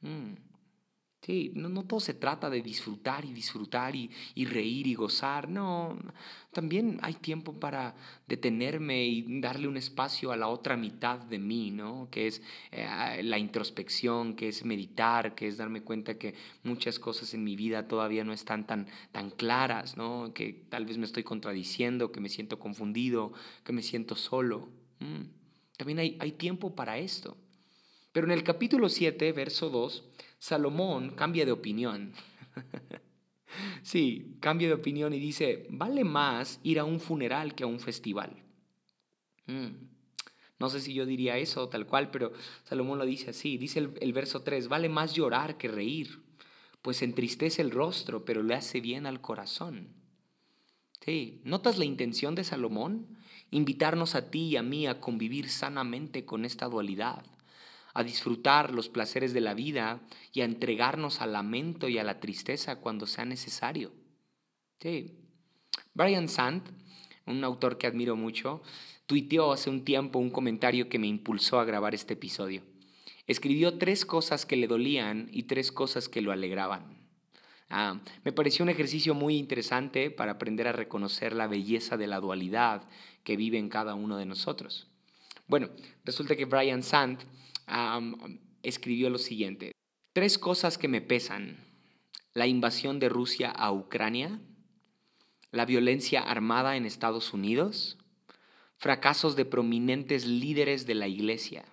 Mm. 0.00 0.47
No, 1.54 1.84
todo 1.84 2.00
se 2.00 2.14
trata 2.14 2.48
de 2.48 2.62
disfrutar 2.62 3.24
y 3.26 3.34
disfrutar 3.34 3.94
y, 3.94 4.10
y, 4.34 4.46
reír 4.46 4.86
y 4.86 4.94
gozar, 4.94 5.50
no, 5.50 5.98
también 6.52 6.98
hay 7.02 7.14
tiempo 7.14 7.60
para 7.60 7.94
detenerme 8.26 9.06
y 9.06 9.40
darle 9.40 9.68
un 9.68 9.76
espacio 9.76 10.32
a 10.32 10.36
la 10.38 10.48
otra 10.48 10.76
mitad 10.76 11.18
de 11.18 11.38
mí, 11.38 11.70
¿no? 11.70 12.08
Que 12.10 12.28
es 12.28 12.42
eh, 12.72 13.20
la 13.22 13.38
introspección, 13.38 14.34
que 14.34 14.48
es 14.48 14.64
meditar, 14.64 15.34
que 15.34 15.48
es 15.48 15.58
darme 15.58 15.82
cuenta 15.82 16.16
que 16.16 16.34
muchas 16.62 16.98
cosas 16.98 17.34
en 17.34 17.44
mi 17.44 17.56
vida 17.56 17.86
todavía 17.86 18.24
no 18.24 18.32
están 18.32 18.66
tan, 18.66 18.86
tan 19.12 19.30
claras, 19.30 19.98
¿no? 19.98 20.32
Que 20.32 20.64
tal 20.70 20.86
vez 20.86 20.96
me 20.96 21.04
estoy 21.04 21.24
contradiciendo, 21.24 22.10
que 22.10 22.20
me 22.20 22.30
siento 22.30 22.58
confundido, 22.58 23.34
que 23.64 23.74
me 23.74 23.82
siento 23.82 24.16
solo. 24.16 24.70
Mm. 25.00 25.24
También 25.76 25.98
hay, 25.98 26.16
hay 26.20 26.32
tiempo 26.32 26.74
para 26.74 26.96
esto. 26.96 27.36
Pero 28.12 28.26
en 28.26 28.32
el 28.32 28.42
capítulo 28.42 28.88
7, 28.88 29.30
verso 29.32 29.68
2, 29.68 30.04
Salomón 30.38 31.10
cambia 31.10 31.44
de 31.44 31.52
opinión. 31.52 32.12
sí, 33.82 34.36
cambia 34.40 34.68
de 34.68 34.74
opinión 34.74 35.12
y 35.12 35.18
dice, 35.18 35.66
vale 35.70 36.04
más 36.04 36.60
ir 36.62 36.78
a 36.78 36.84
un 36.84 37.00
funeral 37.00 37.54
que 37.54 37.64
a 37.64 37.66
un 37.66 37.80
festival. 37.80 38.42
Mm. 39.46 39.68
No 40.58 40.68
sé 40.68 40.80
si 40.80 40.92
yo 40.92 41.06
diría 41.06 41.38
eso 41.38 41.68
tal 41.68 41.86
cual, 41.86 42.10
pero 42.10 42.32
Salomón 42.64 42.98
lo 42.98 43.06
dice 43.06 43.30
así. 43.30 43.58
Dice 43.58 43.78
el, 43.80 43.94
el 44.00 44.12
verso 44.12 44.42
3, 44.42 44.68
vale 44.68 44.88
más 44.88 45.14
llorar 45.14 45.56
que 45.56 45.68
reír, 45.68 46.20
pues 46.82 47.02
entristece 47.02 47.62
el 47.62 47.70
rostro, 47.70 48.24
pero 48.24 48.42
le 48.42 48.54
hace 48.54 48.80
bien 48.80 49.06
al 49.06 49.20
corazón. 49.20 49.88
Sí, 51.04 51.40
¿notas 51.44 51.78
la 51.78 51.84
intención 51.84 52.34
de 52.34 52.44
Salomón? 52.44 53.18
Invitarnos 53.50 54.14
a 54.14 54.30
ti 54.30 54.48
y 54.48 54.56
a 54.56 54.62
mí 54.62 54.86
a 54.86 55.00
convivir 55.00 55.48
sanamente 55.48 56.24
con 56.24 56.44
esta 56.44 56.66
dualidad 56.66 57.24
a 57.94 58.02
disfrutar 58.04 58.72
los 58.72 58.88
placeres 58.88 59.32
de 59.32 59.40
la 59.40 59.54
vida 59.54 60.00
y 60.32 60.40
a 60.40 60.44
entregarnos 60.44 61.20
al 61.20 61.32
lamento 61.32 61.88
y 61.88 61.98
a 61.98 62.04
la 62.04 62.20
tristeza 62.20 62.76
cuando 62.76 63.06
sea 63.06 63.24
necesario. 63.24 63.92
Sí. 64.78 65.18
Brian 65.94 66.28
Sant, 66.28 66.68
un 67.26 67.42
autor 67.44 67.78
que 67.78 67.86
admiro 67.86 68.16
mucho, 68.16 68.62
tuiteó 69.06 69.52
hace 69.52 69.70
un 69.70 69.84
tiempo 69.84 70.18
un 70.18 70.30
comentario 70.30 70.88
que 70.88 70.98
me 70.98 71.06
impulsó 71.06 71.58
a 71.58 71.64
grabar 71.64 71.94
este 71.94 72.14
episodio. 72.14 72.62
Escribió 73.26 73.78
tres 73.78 74.06
cosas 74.06 74.46
que 74.46 74.56
le 74.56 74.68
dolían 74.68 75.28
y 75.32 75.44
tres 75.44 75.72
cosas 75.72 76.08
que 76.08 76.22
lo 76.22 76.32
alegraban. 76.32 76.98
Ah, 77.70 78.00
me 78.24 78.32
pareció 78.32 78.62
un 78.62 78.70
ejercicio 78.70 79.14
muy 79.14 79.36
interesante 79.36 80.10
para 80.10 80.32
aprender 80.32 80.68
a 80.68 80.72
reconocer 80.72 81.34
la 81.34 81.46
belleza 81.46 81.96
de 81.98 82.06
la 82.06 82.20
dualidad 82.20 82.88
que 83.24 83.36
vive 83.36 83.58
en 83.58 83.68
cada 83.68 83.94
uno 83.94 84.16
de 84.16 84.24
nosotros. 84.24 84.88
Bueno, 85.46 85.68
resulta 86.04 86.36
que 86.36 86.46
Brian 86.46 86.82
Escribió 88.62 89.10
lo 89.10 89.18
siguiente. 89.18 89.72
Tres 90.12 90.38
cosas 90.38 90.78
que 90.78 90.88
me 90.88 91.00
pesan. 91.00 91.58
La 92.34 92.46
invasión 92.46 92.98
de 92.98 93.08
Rusia 93.08 93.50
a 93.50 93.72
Ucrania, 93.72 94.40
la 95.50 95.64
violencia 95.64 96.20
armada 96.20 96.76
en 96.76 96.86
Estados 96.86 97.32
Unidos, 97.32 97.98
fracasos 98.76 99.34
de 99.36 99.44
prominentes 99.44 100.26
líderes 100.26 100.86
de 100.86 100.94
la 100.94 101.08
iglesia. 101.08 101.64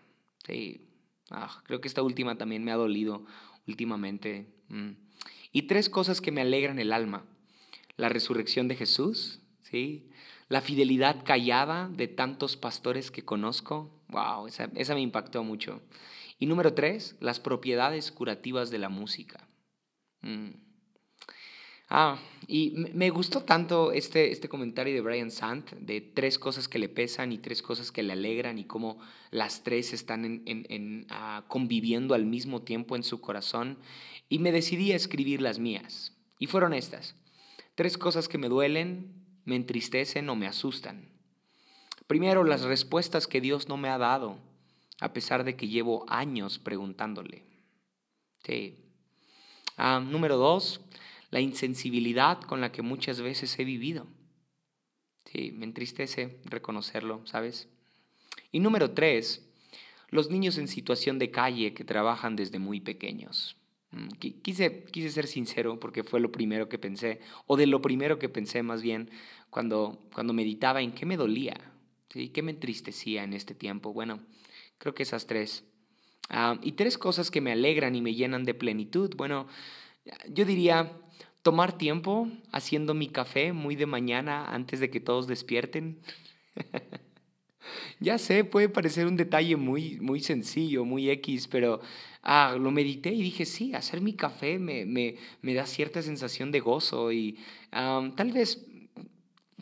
Ah, 1.29 1.61
creo 1.65 1.81
que 1.81 1.87
esta 1.87 2.03
última 2.03 2.37
también 2.37 2.63
me 2.63 2.71
ha 2.71 2.75
dolido 2.75 3.25
últimamente. 3.67 4.47
Mm. 4.69 4.91
Y 5.51 5.63
tres 5.63 5.89
cosas 5.89 6.21
que 6.21 6.31
me 6.31 6.41
alegran 6.41 6.79
el 6.79 6.91
alma. 6.91 7.25
La 7.97 8.09
resurrección 8.09 8.67
de 8.67 8.75
Jesús, 8.75 9.39
¿sí? 9.61 10.09
La 10.47 10.61
fidelidad 10.61 11.23
callada 11.23 11.89
de 11.89 12.07
tantos 12.07 12.55
pastores 12.55 13.11
que 13.11 13.25
conozco, 13.25 14.03
wow, 14.09 14.47
esa, 14.47 14.93
me 14.93 15.01
impactó 15.01 15.43
mucho. 15.43 15.81
Y 16.37 16.45
número 16.45 16.73
tres, 16.73 17.15
las 17.19 17.39
propiedades 17.39 18.11
curativas 18.11 18.69
de 18.69 18.77
la 18.77 18.89
música. 18.89 19.47
Mm. 20.21 20.49
Ah, 21.87 22.19
y 22.47 22.73
me 22.93 23.11
gustó 23.11 23.43
tanto 23.43 23.91
este, 23.91 24.31
este 24.31 24.49
comentario 24.49 24.93
de 24.93 25.01
Brian 25.01 25.29
Sant 25.29 25.71
de 25.73 26.01
tres 26.01 26.39
cosas 26.39 26.67
que 26.67 26.79
le 26.79 26.89
pesan 26.89 27.31
y 27.31 27.37
tres 27.37 27.61
cosas 27.61 27.91
que 27.91 28.01
le 28.01 28.13
alegran 28.13 28.57
y 28.57 28.65
cómo 28.65 28.99
las 29.29 29.63
tres 29.63 29.93
están 29.93 30.25
en, 30.25 30.43
en, 30.45 31.05
ah, 31.09 31.45
conviviendo 31.47 32.15
al 32.15 32.25
mismo 32.25 32.63
tiempo 32.63 32.95
en 32.95 33.03
su 33.03 33.21
corazón. 33.21 33.77
Y 34.29 34.39
me 34.39 34.51
decidí 34.51 34.91
a 34.91 34.95
escribir 34.95 35.41
las 35.41 35.59
mías. 35.59 36.13
Y 36.39 36.47
fueron 36.47 36.73
estas. 36.73 37.15
Tres 37.75 37.97
cosas 37.97 38.27
que 38.27 38.37
me 38.37 38.49
duelen, 38.49 39.24
me 39.45 39.55
entristecen 39.55 40.27
o 40.29 40.35
me 40.35 40.47
asustan. 40.47 41.09
Primero, 42.07 42.43
las 42.43 42.61
respuestas 42.61 43.27
que 43.27 43.41
Dios 43.41 43.67
no 43.67 43.77
me 43.77 43.89
ha 43.89 43.97
dado, 43.97 44.37
a 44.99 45.13
pesar 45.13 45.43
de 45.43 45.55
que 45.55 45.67
llevo 45.67 46.05
años 46.09 46.59
preguntándole. 46.59 47.43
Sí. 48.43 48.77
Ah, 49.77 49.99
número 49.99 50.37
dos, 50.37 50.81
la 51.31 51.39
insensibilidad 51.39 52.41
con 52.41 52.61
la 52.61 52.71
que 52.71 52.81
muchas 52.81 53.21
veces 53.21 53.57
he 53.57 53.63
vivido. 53.63 54.07
Sí, 55.25 55.51
me 55.51 55.65
entristece 55.65 56.39
reconocerlo, 56.45 57.25
¿sabes? 57.25 57.67
Y 58.51 58.59
número 58.59 58.91
tres, 58.91 59.45
los 60.09 60.29
niños 60.29 60.57
en 60.57 60.67
situación 60.67 61.19
de 61.19 61.31
calle 61.31 61.73
que 61.73 61.83
trabajan 61.83 62.35
desde 62.35 62.59
muy 62.59 62.79
pequeños. 62.79 63.57
Mm, 63.95 64.09
quise, 64.41 64.83
quise 64.91 65.09
ser 65.09 65.25
sincero 65.25 65.79
porque 65.79 66.03
fue 66.03 66.19
lo 66.19 66.29
primero 66.31 66.67
que 66.67 66.77
pensé, 66.77 67.21
o 67.47 67.55
de 67.55 67.65
lo 67.65 67.81
primero 67.81 68.19
que 68.19 68.27
pensé 68.27 68.61
más 68.61 68.81
bien, 68.81 69.09
cuando, 69.49 69.97
cuando 70.13 70.33
meditaba 70.33 70.81
en 70.81 70.91
qué 70.91 71.05
me 71.05 71.15
dolía, 71.15 71.55
¿sí? 72.09 72.27
qué 72.29 72.41
me 72.41 72.51
entristecía 72.51 73.23
en 73.23 73.33
este 73.33 73.55
tiempo. 73.55 73.93
Bueno, 73.93 74.19
creo 74.79 74.93
que 74.93 75.03
esas 75.03 75.27
tres. 75.27 75.63
Ah, 76.29 76.59
y 76.61 76.73
tres 76.73 76.97
cosas 76.97 77.31
que 77.31 77.39
me 77.39 77.53
alegran 77.53 77.95
y 77.95 78.01
me 78.01 78.15
llenan 78.15 78.43
de 78.43 78.53
plenitud. 78.53 79.15
Bueno, 79.15 79.47
yo 80.29 80.43
diría 80.43 80.91
tomar 81.41 81.77
tiempo 81.77 82.27
haciendo 82.51 82.93
mi 82.95 83.07
café 83.07 83.53
muy 83.53 83.75
de 83.75 83.85
mañana 83.85 84.53
antes 84.53 84.79
de 84.81 84.89
que 84.89 84.99
todos 84.99 85.27
despierten. 85.27 86.01
ya 87.99 88.17
sé, 88.17 88.43
puede 88.43 88.69
parecer 88.69 89.07
un 89.07 89.17
detalle 89.17 89.55
muy, 89.55 89.99
muy 89.99 90.19
sencillo, 90.19 90.85
muy 90.85 91.09
X, 91.09 91.47
pero 91.47 91.81
ah, 92.23 92.55
lo 92.59 92.71
medité 92.71 93.11
y 93.11 93.21
dije, 93.21 93.45
sí, 93.45 93.73
hacer 93.73 94.01
mi 94.01 94.13
café 94.13 94.59
me, 94.59 94.85
me, 94.85 95.15
me 95.41 95.53
da 95.53 95.65
cierta 95.65 96.01
sensación 96.01 96.51
de 96.51 96.59
gozo 96.59 97.11
y 97.11 97.37
tal 97.71 98.31
vez 98.31 98.65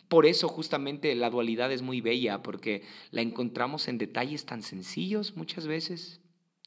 por 0.08 0.26
eso 0.26 0.48
justamente 0.48 1.14
la 1.14 1.30
dualidad 1.30 1.72
es 1.72 1.82
muy 1.82 2.00
bella, 2.00 2.42
porque 2.42 2.82
la 3.10 3.22
encontramos 3.22 3.88
en 3.88 3.98
detalles 3.98 4.44
tan 4.44 4.62
sencillos 4.62 5.36
muchas 5.36 5.66
veces. 5.66 6.20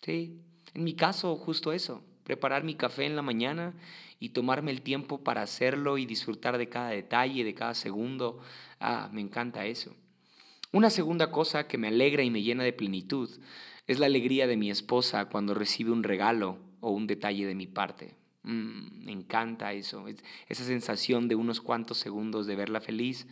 Sí, 0.03 0.41
en 0.73 0.83
mi 0.83 0.93
caso 0.93 1.35
justo 1.35 1.71
eso 1.71 2.03
preparar 2.27 2.65
mi 2.65 2.75
café 2.75 3.05
en 3.05 3.15
la 3.15 3.21
mañana 3.21 3.73
y 4.19 4.29
tomarme 4.29 4.71
el 4.71 4.81
tiempo 4.81 5.23
para 5.23 5.43
hacerlo 5.43 5.97
y 5.97 6.05
disfrutar 6.05 6.57
de 6.57 6.67
cada 6.67 6.89
detalle, 6.89 7.45
de 7.45 7.53
cada 7.53 7.73
segundo. 7.73 8.41
Ah, 8.81 9.09
me 9.13 9.21
encanta 9.21 9.65
eso. 9.65 9.95
Una 10.71 10.89
segunda 10.89 11.31
cosa 11.31 11.67
que 11.67 11.77
me 11.77 11.87
alegra 11.87 12.23
y 12.23 12.29
me 12.29 12.43
llena 12.43 12.63
de 12.63 12.73
plenitud 12.73 13.29
es 13.87 13.99
la 13.99 14.05
alegría 14.05 14.47
de 14.47 14.57
mi 14.57 14.69
esposa 14.69 15.25
cuando 15.25 15.53
recibe 15.53 15.91
un 15.91 16.03
regalo 16.03 16.57
o 16.81 16.91
un 16.91 17.07
detalle 17.07 17.45
de 17.45 17.55
mi 17.55 17.67
parte. 17.67 18.15
Mm, 18.43 19.05
me 19.05 19.11
encanta 19.11 19.73
eso, 19.73 20.05
esa 20.47 20.63
sensación 20.63 21.27
de 21.27 21.35
unos 21.35 21.61
cuantos 21.61 21.97
segundos 21.97 22.47
de 22.47 22.55
verla 22.55 22.81
feliz 22.81 23.27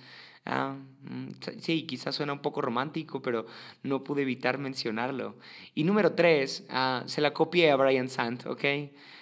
Ah, 0.45 0.77
mm, 1.01 1.31
sí, 1.59 1.83
quizás 1.87 2.15
suena 2.15 2.33
un 2.33 2.41
poco 2.41 2.61
romántico, 2.61 3.21
pero 3.21 3.47
no 3.83 4.03
pude 4.03 4.21
evitar 4.21 4.59
mencionarlo. 4.59 5.37
Y 5.73 5.83
número 5.83 6.13
tres, 6.13 6.65
ah, 6.69 7.03
se 7.07 7.21
la 7.21 7.33
copié 7.33 7.71
a 7.71 7.75
Brian 7.75 8.09
Sant, 8.09 8.45
¿ok? 8.45 8.63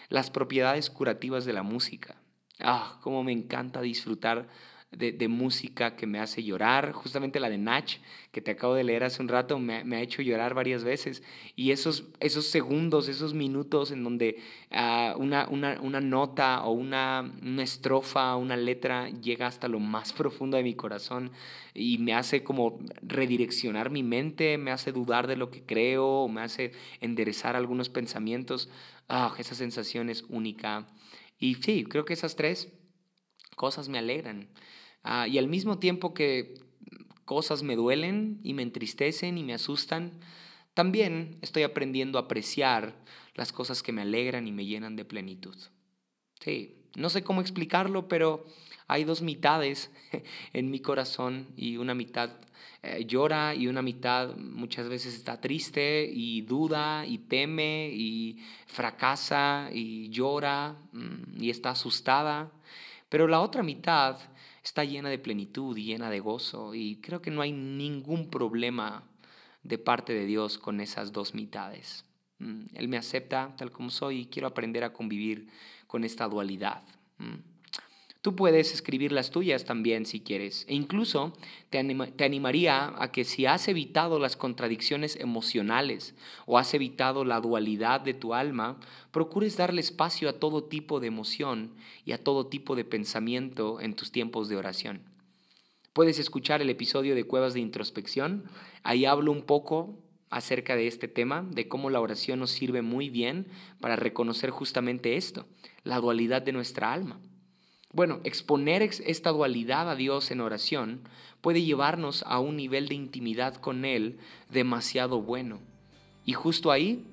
Las 0.10 0.30
propiedades 0.30 0.89
curativas 0.89 1.45
de 1.45 1.54
la 1.54 1.63
música. 1.63 2.17
Ah, 2.60 2.99
cómo 3.02 3.23
me 3.23 3.32
encanta 3.32 3.82
disfrutar 3.82 4.49
de, 4.97 5.27
música 5.27 5.95
que 5.95 6.08
me 6.08 6.19
hace 6.19 6.43
llorar. 6.43 6.91
Justamente 6.91 7.39
la 7.39 7.49
de 7.49 7.58
Natch, 7.58 7.97
que 8.32 8.41
te 8.41 8.51
acabo 8.51 8.75
de 8.75 8.84
leer 8.84 9.03
hace 9.03 9.21
un 9.21 9.27
rato, 9.27 9.60
me, 9.60 9.75
ha 9.75 10.01
hecho 10.01 10.21
llorar 10.21 10.53
varias 10.53 10.84
veces. 10.84 11.23
Y 11.56 11.71
esos, 11.71 12.06
esos 12.19 12.47
segundos, 12.47 13.08
esos 13.08 13.34
minutos 13.34 13.91
en 13.91 14.03
donde 14.03 14.41
ah, 14.71 15.15
una, 15.17 15.47
una, 15.49 16.01
nota 16.01 16.63
o 16.63 16.71
una, 16.71 17.34
una 17.41 17.63
estrofa, 17.63 18.36
una 18.36 18.58
letra 18.58 19.10
llega 19.10 19.47
hasta 19.47 19.67
lo 19.67 19.79
más 19.79 20.13
profundo 20.13 20.58
de 20.58 20.63
mi 20.63 20.75
corazón 20.75 21.32
y 21.73 21.97
me 21.97 22.13
hace 22.13 22.43
como 22.43 22.79
redireccionar 23.01 23.89
mi 23.89 24.03
mente, 24.03 24.58
me 24.58 24.71
hace 24.71 24.91
dudar 24.91 25.27
de 25.27 25.38
lo 25.38 25.49
que 25.49 25.63
creo, 25.63 26.27
me 26.27 26.41
hace 26.41 26.71
enderezar 27.01 27.56
algunos 27.56 27.89
pensamientos. 27.89 28.69
Ah, 29.10 29.34
esa 29.38 29.56
sensación 29.56 30.10
es 30.10 30.23
única. 30.29 30.88
Y 31.39 31.56
sí, 31.56 31.84
creo 31.84 32.06
que 32.06 32.13
esas 32.13 32.36
tres 32.36 32.69
cosas 33.56 33.89
me 33.89 33.97
alegran. 33.97 34.49
Ah, 35.03 35.27
y 35.27 35.37
al 35.37 35.47
mismo 35.47 35.79
tiempo 35.79 36.13
que 36.13 36.55
cosas 37.25 37.63
me 37.63 37.75
duelen 37.75 38.39
y 38.43 38.53
me 38.53 38.63
entristecen 38.63 39.37
y 39.37 39.43
me 39.43 39.53
asustan, 39.53 40.19
también 40.73 41.37
estoy 41.41 41.63
aprendiendo 41.63 42.17
a 42.17 42.23
apreciar 42.23 42.95
las 43.35 43.51
cosas 43.51 43.83
que 43.83 43.91
me 43.91 44.01
alegran 44.01 44.47
y 44.47 44.51
me 44.51 44.65
llenan 44.65 44.95
de 44.95 45.05
plenitud. 45.05 45.55
Sí, 46.39 46.75
no 46.95 47.09
sé 47.09 47.23
cómo 47.23 47.41
explicarlo, 47.41 48.07
pero 48.07 48.45
hay 48.87 49.03
dos 49.03 49.21
mitades 49.21 49.91
en 50.53 50.69
mi 50.69 50.79
corazón 50.79 51.47
y 51.55 51.77
una 51.77 51.93
mitad 51.93 52.31
eh, 52.81 53.05
llora 53.05 53.55
y 53.55 53.67
una 53.67 53.81
mitad 53.81 54.35
muchas 54.35 54.89
veces 54.89 55.15
está 55.15 55.39
triste 55.39 56.09
y 56.11 56.41
duda 56.41 57.05
y 57.05 57.17
teme 57.19 57.89
y 57.93 58.43
fracasa 58.67 59.69
y 59.71 60.09
llora 60.09 60.75
mm, 60.91 61.41
y 61.41 61.49
está 61.49 61.71
asustada. 61.71 62.51
Pero 63.09 63.27
la 63.27 63.39
otra 63.39 63.63
mitad 63.63 64.17
está 64.63 64.84
llena 64.84 65.10
de 65.10 65.19
plenitud 65.19 65.76
y 65.78 65.84
llena 65.84 66.10
de 66.10 66.19
gozo 66.19 66.73
y 66.73 66.97
creo 66.97 67.21
que 67.21 67.32
no 67.32 67.41
hay 67.41 67.52
ningún 67.52 68.30
problema 68.30 69.04
de 69.63 69.78
parte 69.78 70.13
de 70.13 70.26
Dios 70.26 70.58
con 70.58 70.80
esas 70.80 71.12
dos 71.12 71.34
mitades. 71.34 72.06
Mm, 72.39 72.65
Él 72.73 72.88
me 72.88 72.97
acepta 72.97 73.56
tal 73.58 73.71
como 73.71 73.89
soy 73.89 74.21
y 74.21 74.26
quiero 74.28 74.47
aprender 74.47 74.84
a 74.84 74.93
convivir 74.93 75.49
con 75.88 76.04
esta 76.04 76.28
dualidad. 76.28 76.84
Tú 78.23 78.38
puedes 78.38 78.73
escribir 78.73 79.12
las 79.12 79.31
tuyas 79.31 79.65
también 79.65 80.05
si 80.05 80.21
quieres. 80.21 80.65
E 80.69 80.75
incluso 80.75 81.33
te, 81.69 81.77
animaría 82.23 82.93
a 82.97 83.12
que 83.12 83.25
si 83.25 83.45
has 83.45 83.67
evitado 83.67 84.17
las 84.17 84.38
contradicciones 84.38 85.17
emocionales 85.17 86.15
o 86.45 86.57
has 86.57 86.73
evitado 86.73 87.25
la 87.25 87.41
dualidad 87.41 87.99
de 87.99 88.13
tu 88.13 88.33
alma, 88.33 88.79
procures 89.12 89.57
darle 89.57 89.81
espacio 89.81 90.29
a 90.29 90.39
todo 90.39 90.63
tipo 90.63 91.01
de 91.01 91.07
emoción 91.07 91.75
y 92.05 92.13
a 92.13 92.23
todo 92.23 92.47
tipo 92.47 92.77
de 92.77 92.86
pensamiento 92.86 93.81
en 93.81 93.93
tus 93.93 94.13
tiempos 94.13 94.47
de 94.47 94.55
oración. 94.55 95.01
Puedes 95.91 96.17
escuchar 96.17 96.62
el 96.62 96.69
episodio 96.69 97.15
de 97.15 97.25
Cuevas 97.25 97.53
de 97.53 97.59
Introspección. 97.59 98.45
Ahí 98.83 99.03
hablo 99.03 99.33
un 99.33 99.41
poco 99.41 99.99
acerca 100.29 100.77
de 100.77 100.88
este 100.88 101.09
tema, 101.09 101.45
de 101.51 101.67
cómo 101.67 101.89
la 101.89 101.99
oración 101.99 102.39
nos 102.39 102.51
sirve 102.51 102.83
muy 102.83 103.09
bien 103.09 103.47
para 103.81 103.97
reconocer 103.97 104.49
justamente 104.49 105.17
esto, 105.17 105.45
la 105.83 105.99
dualidad 105.99 106.41
de 106.41 106.53
nuestra 106.53 106.93
alma. 106.93 107.19
Bueno, 107.93 108.19
exponer 108.23 108.82
esta 108.82 109.29
dualidad 109.29 109.89
a 109.89 109.95
Dios 109.95 110.32
en 110.32 110.41
oración 110.41 111.01
puede 111.41 111.62
llevarnos 111.62 112.23
a 112.27 112.39
un 112.39 112.58
nivel 112.58 112.88
de 112.88 112.95
intimidad 112.95 113.56
con 113.56 113.86
Él 113.86 114.17
demasiado 114.49 115.21
bueno. 115.21 115.60
Y 116.25 116.34
justo 116.34 116.71
ahí, 116.71 117.06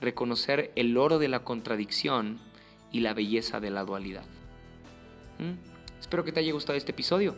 reconocer 0.00 0.72
el 0.74 0.96
oro 0.96 1.18
de 1.18 1.28
la 1.28 1.44
contradicción 1.44 2.38
y 2.90 3.00
la 3.00 3.12
belleza 3.12 3.60
de 3.60 3.70
la 3.70 3.84
dualidad. 3.84 4.24
¿Mm? 5.38 6.00
Espero 6.00 6.24
que 6.24 6.32
te 6.32 6.40
haya 6.40 6.52
gustado 6.52 6.78
este 6.78 6.92
episodio. 6.92 7.34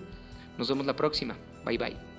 Nos 0.56 0.68
vemos 0.68 0.86
la 0.86 0.94
próxima. 0.94 1.36
Bye 1.64 1.78
bye. 1.78 2.13